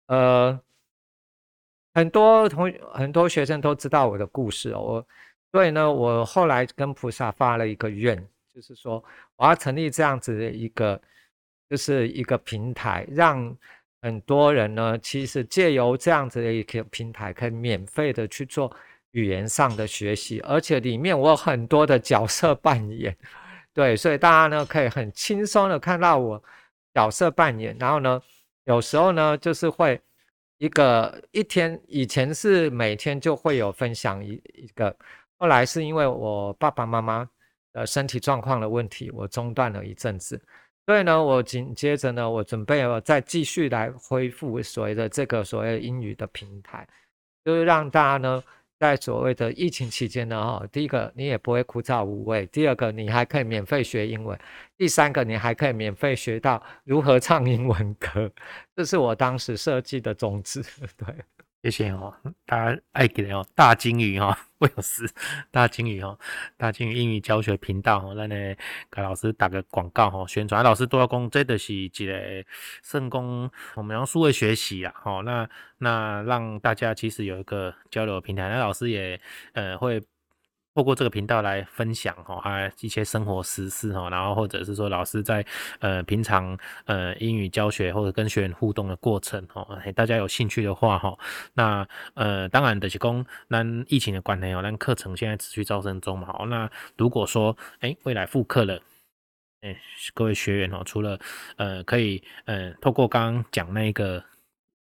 [0.08, 0.60] 呃，
[1.94, 5.08] 很多同很多学生都知道我的故事，我。
[5.56, 8.22] 所以呢，我后来跟菩萨发了一个愿，
[8.53, 9.01] 就是说
[9.38, 11.01] 我要成立这样子的一个，
[11.70, 13.56] 就是一个平台，让
[14.01, 18.70] 很多人呢，其实借由这样子的一个平台，可以免费的去做
[19.12, 23.16] 语言上的学习，而且里面我有很多的角色扮演，
[23.74, 26.43] 对，所以大家呢可以很轻松的看到我
[26.93, 28.22] 角色扮演，然后呢，
[28.66, 30.01] 有时候呢就是会
[30.58, 34.93] 一个一天，以前是每天就会有分享一一个。
[35.38, 37.30] 后来是因为我爸爸妈妈
[37.74, 40.42] 的身体状况的问题，我中断了一阵子，
[40.86, 46.88] 所以呢，我紧接着呢，我准备要再继续来恢复所谓的这个所谓英语的平台，
[47.44, 48.42] 就是让大家呢，
[48.80, 54.40] 在所谓的疫情期间呢，哈，第一个你也不会枯燥无味，第二个你还可以免费学英文，
[54.78, 58.32] 第三个你还可以免费学到如何唱英文歌，
[58.74, 60.64] 这是我当时设计的宗旨，
[60.96, 61.08] 对。
[61.66, 62.13] 谢谢哦，
[62.45, 65.03] 大家爱给的哦，大鲸鱼哈，威尔斯
[65.49, 66.16] 大鲸鱼哦，
[66.57, 68.36] 大鲸鱼英语教学频道哈，那呢
[68.91, 72.45] 给老师打个广告哦，宣传老师都要讲，这的是一个
[72.84, 75.49] 圣功，我们用数位学习啊，哈，那
[75.80, 79.20] 那让大家其实有一个交流平台，那老师也
[79.53, 79.99] 呃会。
[80.76, 85.43] 透过这个频道来分享哈，啊一些生活时事哈，然后或者是说老师在
[85.80, 89.65] 呃平常呃英语教学或者跟学员互动的过程哈，
[89.95, 91.17] 大家有兴趣的话哈，
[91.53, 98.78] 那呃当然的是讲，那疫情的关系哦，那课程现在持续招生中嘛，好，那如果说哎未来复课了，
[99.61, 99.80] 哎
[100.13, 101.17] 各位学员哦，除了
[101.55, 104.21] 呃可以呃透过刚刚讲那个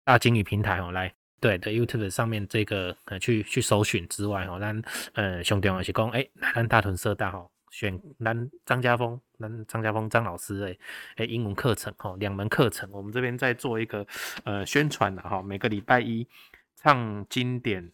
[0.05, 1.13] 大鲸鱼平台哦来。
[1.41, 4.79] 对的，YouTube 上面这个呃去去搜寻之外，吼，咱
[5.13, 10.79] 呃兄弟也是讲，诶，咱大屯社大吼，选咱张家峰那张家峰张老师诶
[11.15, 14.05] 诶英文课程哈，两门课程，我们这边在做一个
[14.43, 16.27] 呃宣传的哈，每个礼拜一
[16.75, 17.91] 唱经典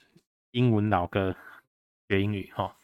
[0.51, 1.33] 英文老歌
[2.09, 2.75] 学英语哈，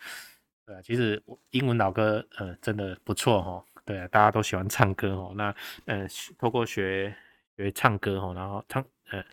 [0.66, 5.54] 对啊，其实英文老歌呃真的不错哈，对啊，大家都喜欢唱歌哦，那
[5.88, 6.08] 呃
[6.40, 7.14] 透过学
[7.58, 8.82] 学唱歌哈，然后唱。
[9.12, 9.24] 呃，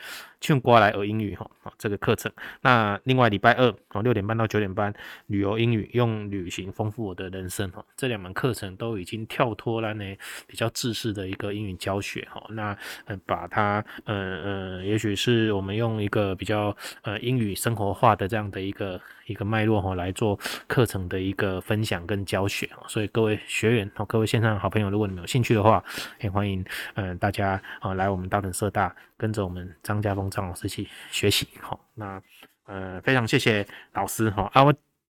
[0.40, 2.32] 劝过来学英语哈，这个课程。
[2.62, 4.92] 那另外礼拜二哦，六点半到九点半，
[5.26, 7.84] 旅游英语，用旅行丰富我的人生哈。
[7.96, 10.04] 这两门课程都已经跳脱了呢
[10.46, 12.42] 比较制式的一个英语教学哈。
[12.50, 22.68] 那呃，把它呃呃，也许是我们用一个比较呃英语生活化的这样的一个一个脉络哈来做课程的一个分享跟教学。
[22.88, 25.84] 所以各位学员和各位线上好朋友，如果你们有兴趣的话，
[26.20, 26.64] 也欢迎
[26.94, 29.60] 嗯、呃、大家啊来我们大屯社大跟着我们。
[29.82, 32.22] 张家峰张老师去学习，好，那
[32.64, 34.72] 呃非常谢谢老师哈啊，我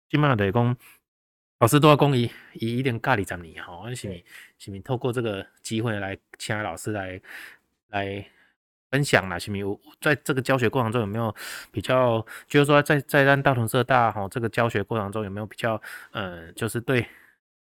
[0.09, 0.77] 今麦的讲
[1.59, 4.23] 老师都要讲伊伊一定教你十年哈，我是是
[4.73, 7.21] 是透过这个机会来请老师来
[7.89, 8.25] 来
[8.89, 9.61] 分享啦，是咪？
[10.01, 11.33] 在这个教学过程中有没有
[11.71, 15.79] 比较，就是说在在咱大同社大哈这个教学过程中有没有比较
[16.11, 17.01] 呃，就是对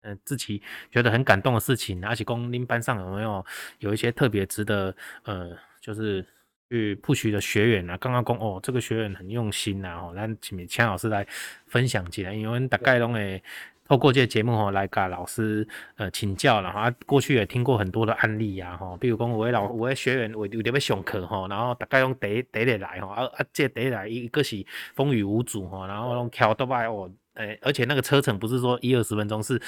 [0.02, 3.46] 嗯、呃、自己觉得很感动的事情，而且公您班上有没有
[3.80, 6.26] 有一些特别值得呃，就是。
[6.70, 11.26] 去 push 的学员啊，刚刚讲哦，这个学员很用心呐，吼，咱请请老师来
[11.68, 13.42] 分享起来，因为大概拢会
[13.88, 29.62] 透过这个节目吼来甲老师呃请教了哈，过去也听过很多的案例啊，吼，比如讲我的老我的学员我有点要上课吼，然后大概用第第一日来吼，啊啊这第一来一个是风雨无阻吼，然后拢跳都拜哦，诶，而且那个车程不是说一二十分钟是。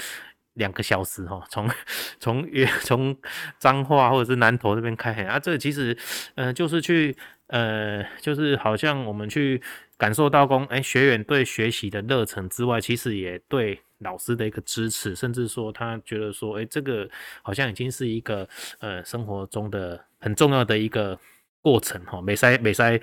[0.57, 1.67] 两个小时哈，从
[2.19, 2.47] 从
[2.83, 3.17] 从
[3.57, 5.97] 彰化或者是南投这边开啊，这其实
[6.35, 7.15] 呃就是去
[7.47, 9.61] 呃就是好像我们去
[9.97, 17.09] 感受到工哎学员对学习的热忱之外，其实也对老师的一个支持，甚至说他觉得说哎这个
[17.41, 18.47] 好像已经是一个
[18.79, 21.17] 呃生活中的很重要的一个。
[21.61, 22.99] 过程哈，没塞没塞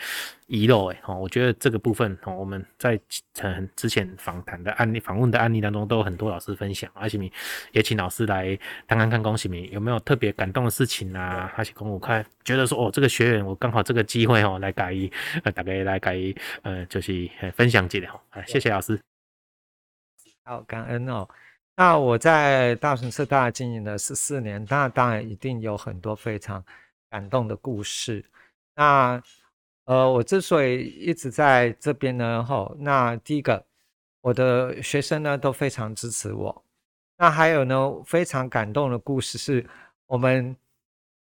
[0.46, 2.98] 遗漏哎哈，我觉得这个部分哈，我们在
[3.76, 6.90] 之前访谈的案例、访问的案例当中，都有很多老师分享。
[6.94, 7.30] 阿西米
[7.72, 11.52] 也请老师来谈谈看，恭喜你有没有特别感动的事情啊？
[11.56, 14.94] 阿西公我看觉得说哦，这个学员我刚好这个机会哦，来改
[15.42, 16.16] 呃，大概来改
[16.62, 18.18] 呃，就是分享几条。
[18.46, 18.98] 谢谢老师。
[20.44, 21.28] 好，感恩哦。
[21.76, 26.64] 那我在大城市大经营了十四年，那当然一定有很多非常
[27.10, 28.24] 感动的故事。
[28.74, 29.22] 那，
[29.84, 33.64] 呃，我之所以一直在这边呢，吼，那第一个，
[34.20, 36.64] 我的学生呢都非常支持我。
[37.16, 39.64] 那还有呢，非常感动的故事是，
[40.06, 40.56] 我们，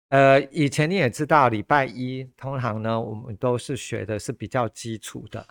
[0.09, 5.45] 呃，以前你也知道，礼拜一通常呢，我们都是学的是比较基础的。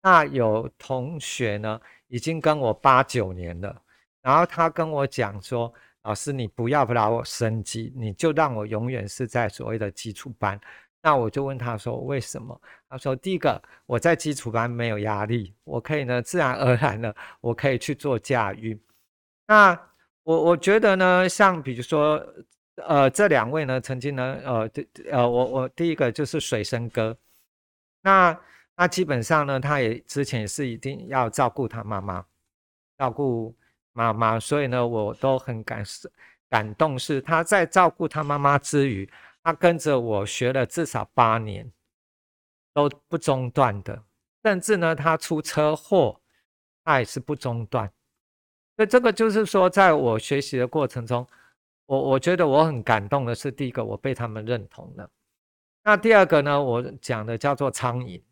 [0.00, 3.82] 那有同学呢，已经跟我八九年了，
[4.22, 10.58] 然后他跟我讲说，老师，你不要让我升级，你就让我永远是在所谓的基础班。
[11.00, 12.60] 那我就问他说为什么？
[12.88, 18.78] 他说第一个我在基础班没有压力，我可以呢自然而然的我可以去做驾驭。
[19.46, 19.78] 那
[20.24, 22.20] 我我觉得呢，像比如说
[22.86, 24.70] 呃这两位呢曾经呢呃
[25.10, 27.16] 呃我我第一个就是水生哥，
[28.02, 28.38] 那
[28.76, 32.24] 那基本上呢他也之前也是一定要照顾他妈妈，
[32.98, 33.54] 照顾
[33.92, 35.84] 妈妈，所以呢我都很感
[36.50, 39.08] 感动，是他在照顾他妈妈之余。
[39.42, 41.70] 他跟着我学了至少八年，
[42.72, 44.04] 都不中断的。
[44.44, 46.20] 甚至呢，他出车祸，
[46.84, 47.92] 他也是不中断。
[48.76, 51.26] 所以这个就是说，在我学习的过程中，
[51.86, 55.10] 我我觉得我很感动的是，第一个我被他们认同了。
[55.82, 58.22] 那第二个呢，我讲的叫做苍蝇，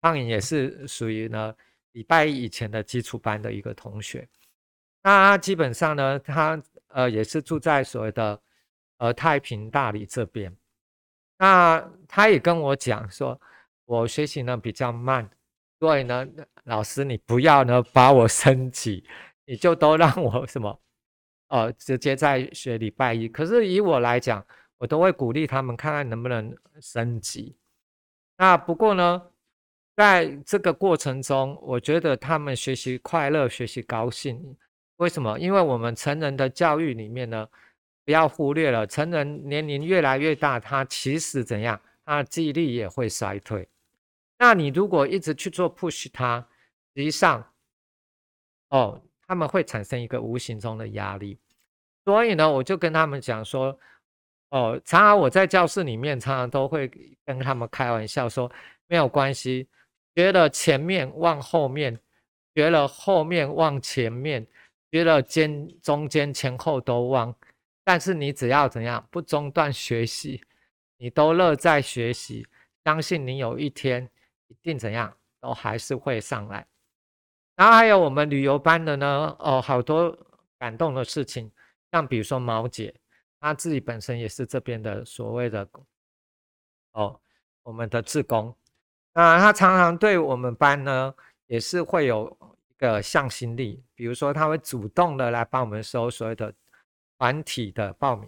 [0.00, 1.54] 苍蝇也是属于呢
[1.92, 4.26] 礼拜一以前的基础班的一个同学。
[5.02, 8.40] 那他基本上呢，他呃也是住在所谓的
[9.00, 10.54] 呃太平大理这边。
[11.38, 13.40] 那他也跟我讲说，
[13.86, 15.28] 我学习呢比较慢，
[15.78, 16.26] 所以呢，
[16.64, 19.02] 老师你不要呢把我升级，
[19.46, 20.78] 你就都让我什么，
[21.48, 23.26] 呃，直接在学礼拜一。
[23.26, 24.44] 可是以我来讲，
[24.76, 27.56] 我都会鼓励他们看看能不能升级。
[28.36, 29.22] 那不过呢，
[29.96, 34.58] 在这个过程中，我觉得他们学习快乐，学习高兴。
[34.96, 35.38] 为什么？
[35.38, 37.48] 因为我们成人的教育里面呢。
[38.10, 41.80] 不要忽略了，成人年龄越来越大，他其实怎样？
[42.04, 43.68] 他的记忆力也会衰退。
[44.36, 46.44] 那你如果一直去做 push 他，
[46.96, 47.52] 实际上，
[48.70, 51.38] 哦，他们会产生一个无形中的压力。
[52.04, 53.78] 所以呢，我就跟他们讲说，
[54.48, 56.90] 哦，常常我在教室里面，常常都会
[57.24, 58.50] 跟他们开玩笑说，
[58.88, 59.68] 没有关系，
[60.16, 61.96] 学了前面忘后面，
[62.56, 64.44] 学了后面忘前面，
[64.90, 67.32] 学了间中间前后都忘。
[67.82, 70.42] 但是你只要怎样不中断学习，
[70.98, 72.46] 你都乐在学习，
[72.84, 74.08] 相信你有一天
[74.48, 76.66] 一定怎样都还是会上来。
[77.56, 80.16] 然后还有我们旅游班的呢，哦，好多
[80.58, 81.50] 感动的事情，
[81.90, 82.94] 像比如说毛姐，
[83.40, 85.68] 她自己本身也是这边的所谓的
[86.92, 87.20] 哦，
[87.62, 88.54] 我们的志工，
[89.14, 91.14] 那她常常对我们班呢
[91.46, 92.36] 也是会有
[92.68, 96.54] 一个向心力，比如说她会主动的来帮我们收所谓的。
[97.20, 98.26] 团体的报名，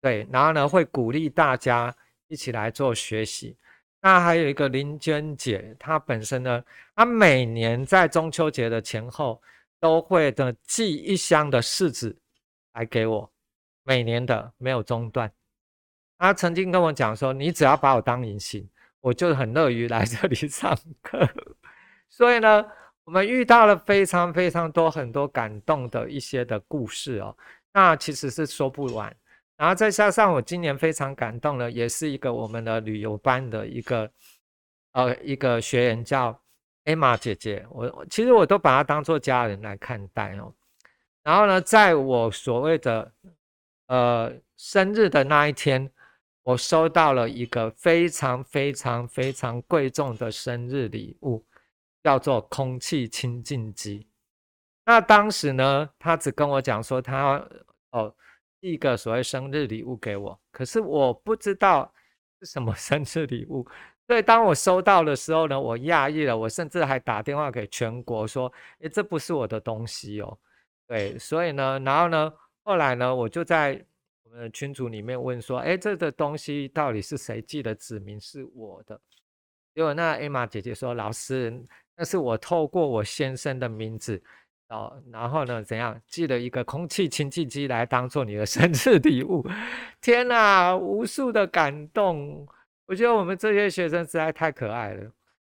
[0.00, 1.94] 对，然后呢会鼓励大家
[2.28, 3.54] 一起来做学习。
[4.00, 6.64] 那还有一个林娟姐，她本身呢，
[6.96, 9.42] 她每年在中秋节的前后
[9.78, 12.16] 都会的寄一箱的柿子
[12.72, 13.30] 来给我，
[13.82, 15.30] 每年的没有中断。
[16.16, 18.66] 她曾经跟我讲说：“你只要把我当隐形，
[19.00, 21.28] 我就很乐于来这里 上课。”
[22.08, 22.64] 所以呢，
[23.04, 27.36] 我们遇到了非常非常多很多感动的一些的故事哦。
[27.78, 29.16] 那其实是说不完，
[29.56, 34.10] 然后再加上我今年非常感动的，也是一个我们的旅游班的一个
[34.94, 36.42] 呃一个学员叫
[36.86, 40.52] Emma 姐姐，我其实我都把她当做家人来看待哦。
[41.22, 43.12] 然后呢，在我所谓的
[43.86, 45.88] 呃生日的那一天，
[46.42, 51.46] 我收到了一个非常非常非常贵重的生日礼物，
[52.02, 54.08] 叫做空气清净机。
[54.84, 57.46] 那当时呢，他只跟我讲说他
[57.90, 58.14] 哦
[58.60, 61.92] 寄个所谓生日礼物给我，可是我不知道
[62.40, 63.64] 是什么 生日礼物，
[64.08, 70.36] 所以当我收到的时候呢，我讶异了，我甚至还打电话给全国说，诶，这不是我的东西哦，
[70.88, 72.32] 对，所以呢，然后呢，
[72.64, 73.80] 后来呢，我就在
[74.24, 77.72] 我们的群组里面问说，诶，这个东西到底是谁寄的？
[77.76, 79.00] 指明是我的，
[79.72, 81.64] 结果那艾玛姐姐说，老师，
[81.96, 84.20] 那是我透过我先生的名字。
[84.68, 85.62] 哦，然后呢？
[85.62, 89.42] 怎样寄了一个空气清净机来当做你的生日礼物？
[89.98, 92.46] 天哪，无数的感动！
[92.84, 95.10] 我觉得我们这些学生实在太可爱了。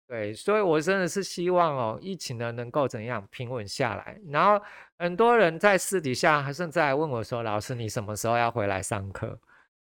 [0.08, 4.18] 对，所以我真的是希望哦，疫情呢能够怎样平稳下来。
[4.30, 4.64] 然后
[4.98, 9.38] 很多人在私底下还甚至还问我说：“老师，你什么时候要回来上课？”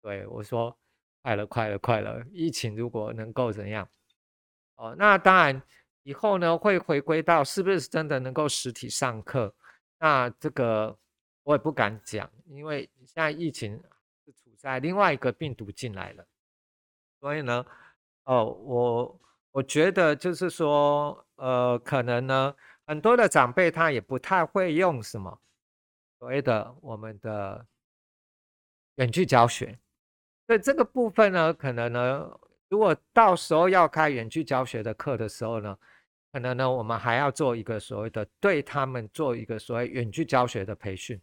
[0.02, 0.76] 对，我说
[1.22, 2.20] ：“快了，快了，快了！
[2.32, 3.88] 疫情如果能够怎样？
[4.74, 5.62] 哦，那当然。”
[6.04, 9.52] 以后呢，会回归到是不是真的能够实体上课？
[9.98, 10.96] 那这个
[11.42, 13.82] 我也不敢讲，因为现在疫情
[14.24, 16.26] 是处在另外一个病毒进来了，
[17.20, 17.64] 所以呢，
[18.24, 19.20] 哦，我
[19.52, 22.54] 我觉得就是说，呃，可能呢，
[22.86, 25.40] 很多的长辈他也不太会用什么
[26.18, 27.66] 所谓的我们的
[28.96, 29.78] 远距教学，
[30.46, 35.78] 所以这个部分呢，可能呢，如果到时候要开远距教学的课的时候呢，
[36.34, 41.20] 可能呢，我们还要做一个所谓的对他们做一个所谓远距教学的培训，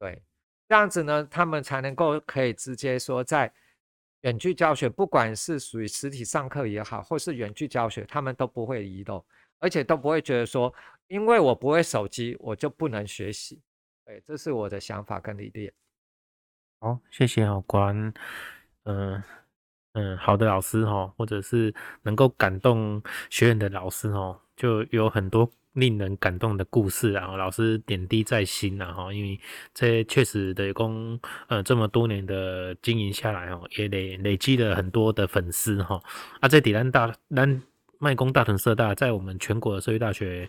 [0.00, 0.20] 对，
[0.68, 3.52] 这样子呢，他们才能够可以直接说在
[4.22, 9.24] 远距教学，不管是属于实体上课也好，或是远距教学，他们都不会遗漏，
[9.60, 10.74] 而且都不会觉得说，
[11.06, 13.62] 因为我不会手机，我就不能学习。
[14.04, 15.72] 对，这是我的想法跟理念。
[16.80, 18.12] 好，谢谢好官，
[18.86, 19.22] 嗯、
[19.96, 21.72] 嗯，好的老师哈，或者是
[22.02, 27.34] 能够感动学员的老师哦，就有很多令人感动的故事啊。
[27.34, 29.40] 老师点滴在心啊哈，因为
[29.72, 35.98] 这确实的工呃这么多年的经营下来哦，也累累积了很多的粉丝哈。
[36.40, 37.62] 啊，在底兰大兰
[37.98, 40.46] 麦工大屯社大，在我们全国的社区大学。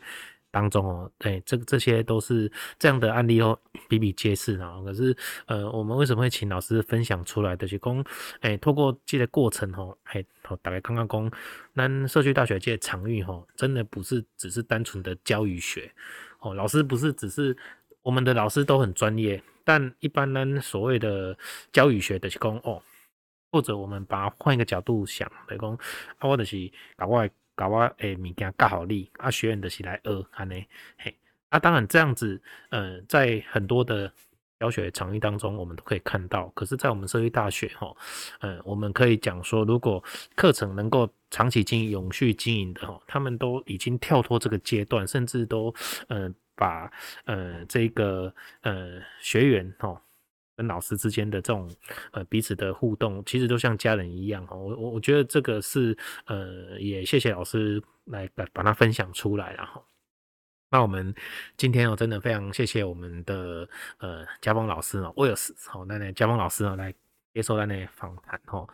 [0.58, 4.82] 当中哦，对，这这些都是这样的案例哦，比比皆是啊。
[4.84, 7.68] 可是，呃，我们为什么会请老师分享出来的？
[7.68, 8.04] 就是讲，
[8.40, 10.26] 哎，透过这个过程哦，哎，
[10.64, 11.32] 大概刚刚讲，
[11.74, 15.92] 那社区大学这个场域哦，真的不是只是单纯的教与学
[16.40, 16.56] 哦。
[16.56, 17.56] 老师不是只是
[18.02, 21.38] 我们的老师都很专业，但一般呢，所谓的
[21.72, 22.82] 教与学的是讲哦，
[23.52, 25.72] 或者我们把它换一个角度想，来讲
[26.18, 27.30] 啊，我就是搞我。
[27.58, 30.64] 搞我诶物件教好你，啊学员就是来学安尼
[31.00, 31.14] 嘿，
[31.50, 32.40] 啊当然这样子，
[32.70, 34.14] 呃在很多的
[34.60, 36.48] 教学场域当中，我们都可以看到。
[36.50, 37.98] 可是，在我们社会大学吼，
[38.42, 40.04] 呃我们可以讲说，如果
[40.36, 45.74] 课程能够长期经营、永续经营的吼，他们都已经跳脱这个阶段，甚至都
[46.10, 46.92] 呃把
[47.26, 48.32] 呃这个
[48.62, 50.00] 呃学员吼。
[50.58, 51.70] 跟老师之间的这种
[52.12, 54.56] 呃彼此的互动，其实都像家人一样哈。
[54.56, 55.96] 我我我觉得这个是
[56.26, 59.82] 呃也谢谢老师来把把它分享出来了哈。
[60.72, 61.14] 那我们
[61.56, 66.94] 今天哦真的非常谢谢我们的呃家峰老师哦，威尔斯好，那那家峰老师哦来
[67.34, 68.68] 接受咱的访谈哈。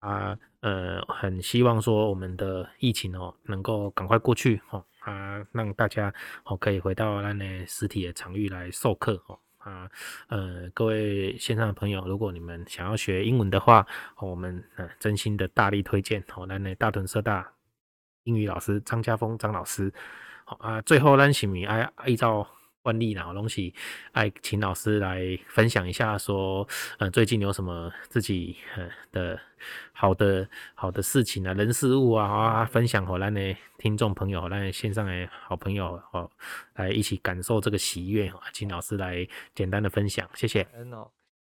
[0.00, 6.12] 啊呃很希望说我们的疫情哦能够赶快过去哈啊让大家
[6.44, 9.38] 哦可以回到咱的实体的场域来授课哦。
[9.64, 9.90] 啊，
[10.28, 13.86] 呃，各位线上的朋友，如果你们想要学英文的话，
[14.18, 17.52] 我们呃真心的大力推荐哦，那那大屯社大
[18.24, 19.92] 英语老师张家峰张老师，
[20.44, 22.46] 好啊，最后让请你哎依照。
[22.82, 23.72] 惯例啦，东西
[24.10, 26.66] 爱请老师来分享一下，说，
[26.98, 29.40] 呃，最近有什么自己呃的
[29.92, 36.28] 好的好的事情啊，人事物啊，啊分享好咱的听众朋友，来线上的好朋友哦，
[36.74, 40.66] 来一起感受这个喜悦，请老师来简单的分享，谢谢。
[40.74, 41.08] 嗯哦，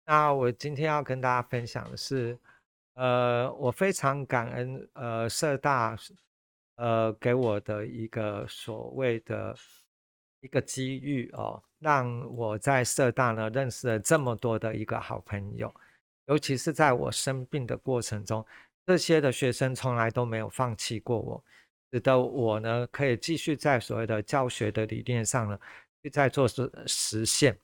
[0.07, 2.37] 那我今天要跟大家分享的是，
[2.95, 5.97] 呃，我非常感恩，呃，社大，
[6.75, 9.55] 呃，给我的一个所谓的。
[10.43, 15.71] 一个机遇哦，让我在社大呢认识了这么多的一个好朋友，
[16.27, 18.45] 尤其是在我生病的过程中，
[18.87, 21.45] 这些的学生从来都没有放弃过我，
[21.93, 25.59] 使得我呢可以继续在所谓的教学的理念上呢
[26.03, 27.55] 去在做实实现。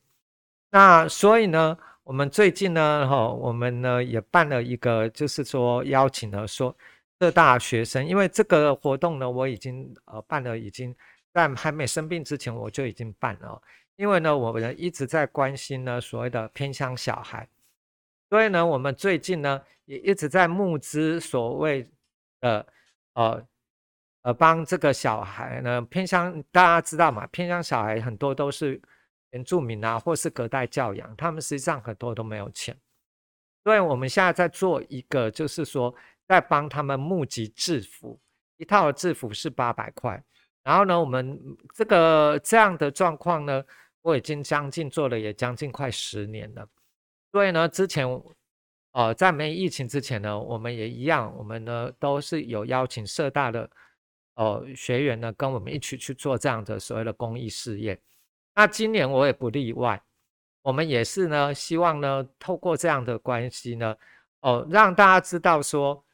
[0.71, 6.77] 那所以呢，我们最近呢，哈，我们呢也办了一个，就是说邀请了说
[7.21, 10.95] 社大学生，因为这个活动呢，我已经呃办了已经。
[11.37, 13.61] 在还没生病之前，我就已经办了。
[13.97, 17.49] 因为呢，我们一直在关心呢所谓的偏乡小孩，
[18.29, 21.89] 所以呢，我们最近呢也一直在募资所谓
[22.41, 22.67] 的
[23.15, 23.47] 呃
[24.23, 27.27] 呃帮这个小孩呢偏乡，大家知道嘛？
[27.29, 28.81] 偏乡小孩很多都是
[29.31, 32.77] 原住民啊，或是隔代教养，他们实际上很多都没有钱。
[33.65, 35.95] 所以我们现在在做一个，就是说
[36.29, 38.21] 在帮他们募集制服，
[38.59, 40.23] 一套制服是八百块。
[40.67, 41.41] 然后呢，我们
[41.73, 43.65] 这个这样的状况呢，
[44.03, 46.69] 我已经将近做了也将近快十年了。
[47.31, 48.05] 所以呢，之前
[48.91, 53.71] 呃在没疫情之前呢，我们也一样，我们呢都是有邀请社大的
[54.35, 57.97] 哦、学员呢跟我们一起去做这样的所谓的公益事业。
[58.57, 60.03] 那今年我也不例外，
[60.63, 63.97] 我们也是呢希望呢透过这样的关系呢，
[64.41, 66.05] 哦、让大家知道说，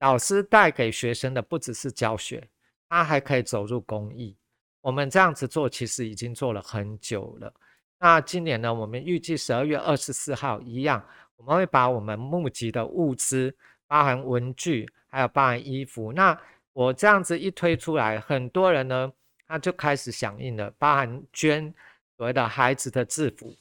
[0.00, 2.48] 老师带给学生的不只是教学。
[2.88, 4.36] 他还可以走入公益，
[4.80, 7.52] 我们这样子做其实已经做了很久了。
[7.98, 11.04] 那今年呢，我们预计十二月二十四号一样，
[11.36, 13.54] 我们会把我们募集的物资，
[13.86, 16.12] 包含文具，还有包含衣服。
[16.12, 16.38] 那
[16.72, 19.10] 我这样子一推出来，很多人呢，
[19.48, 21.72] 他就开始响应了，包含捐
[22.16, 23.54] 所谓的孩子的制服。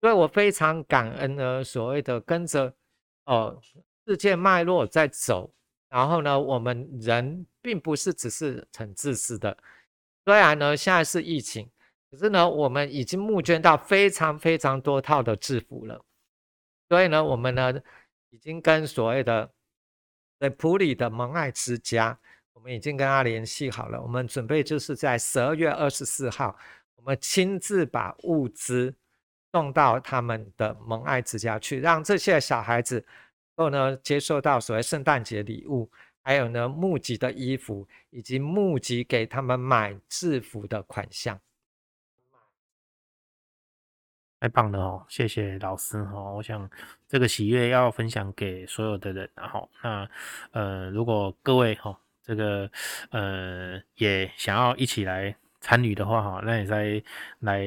[0.00, 2.72] 所以我非常感恩呢，所谓的跟着
[3.24, 3.60] 哦
[4.06, 5.50] 世界脉络在走。
[5.88, 9.54] 然后呢，我们人并不是只是很自私的。
[10.24, 11.68] 虽然呢，现在是疫情，
[12.10, 16.02] 可是呢，我们已经募捐到非常非常多套的制服了。
[16.88, 17.74] 所以呢，我们呢
[18.30, 19.52] 已经跟所谓的
[20.40, 22.18] 在普里的蒙爱之家，
[22.54, 24.00] 我们已经跟他联系好了。
[24.00, 26.58] 我们准备就是在十二月二十四号，
[26.96, 28.94] 我们亲自把物资
[29.52, 33.04] 送到他们的蒙爱之家去，让这些小孩子。
[33.56, 35.90] 后呢，接受到所谓圣诞节礼物，
[36.28, 41.40] 还有呢，募集的衣服，以及募集给他们买制服的款项，
[44.38, 45.06] 太棒了哦！
[45.08, 46.34] 谢谢老师哦。
[46.36, 46.68] 我想
[47.08, 50.06] 这个喜悦要分享给所有的人，然后那
[50.50, 52.70] 呃，如果各位哈，这个
[53.08, 57.02] 呃也想要一起来参与的话哈，那也在
[57.38, 57.64] 来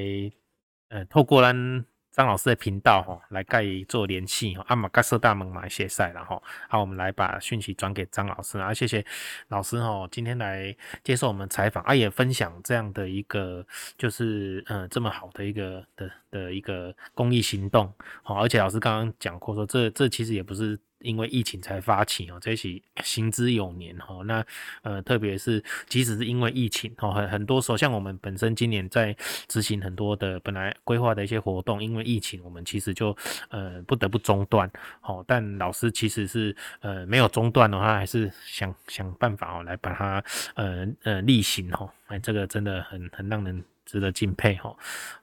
[0.90, 1.84] 呃透过咱。
[2.12, 9.04] 张老师的频道哈，来盖做联系哈，阿玛嘎色大门马谢赛然后，好，我们来把讯息转给张老师啊，谢谢
[9.48, 13.66] 老师哈，今天来接受我们采访啊，也分享这样的一个
[13.98, 20.80] 就是嗯这么好的一个的的一个公益行动，好，而且老师刚刚讲过说，这这其实也不是。
[21.02, 24.22] 因为疫情才发起哦，这起行之有年哈。
[24.26, 24.46] 那
[24.82, 29.16] 呃，特别是即使是因为疫情哦，很很多时候，像我们本身今年在
[29.48, 33.16] 执行很多的本来规划的一些活动，因为疫情，我们其实就
[33.50, 34.70] 呃不得不中断。
[35.00, 40.24] 好，但老师其实是呃没有中断的话，还是想想办法哦来把它
[40.56, 41.90] 呃呃例行哦。
[42.08, 44.74] 哎，这个真的很很让人值得敬佩哈。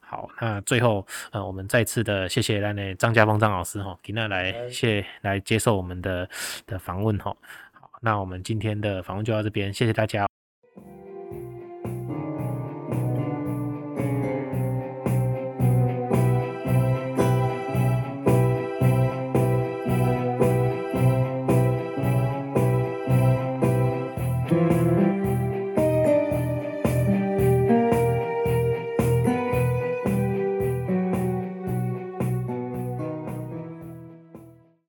[0.01, 6.29] 好，那最后，呃，我们再次的谢谢那内张家峰张老师哈，给那来谢来接受我们的
[6.67, 7.35] 的访问哈。
[7.73, 10.27] 好，那我们今天的访问就到这边，谢谢大家。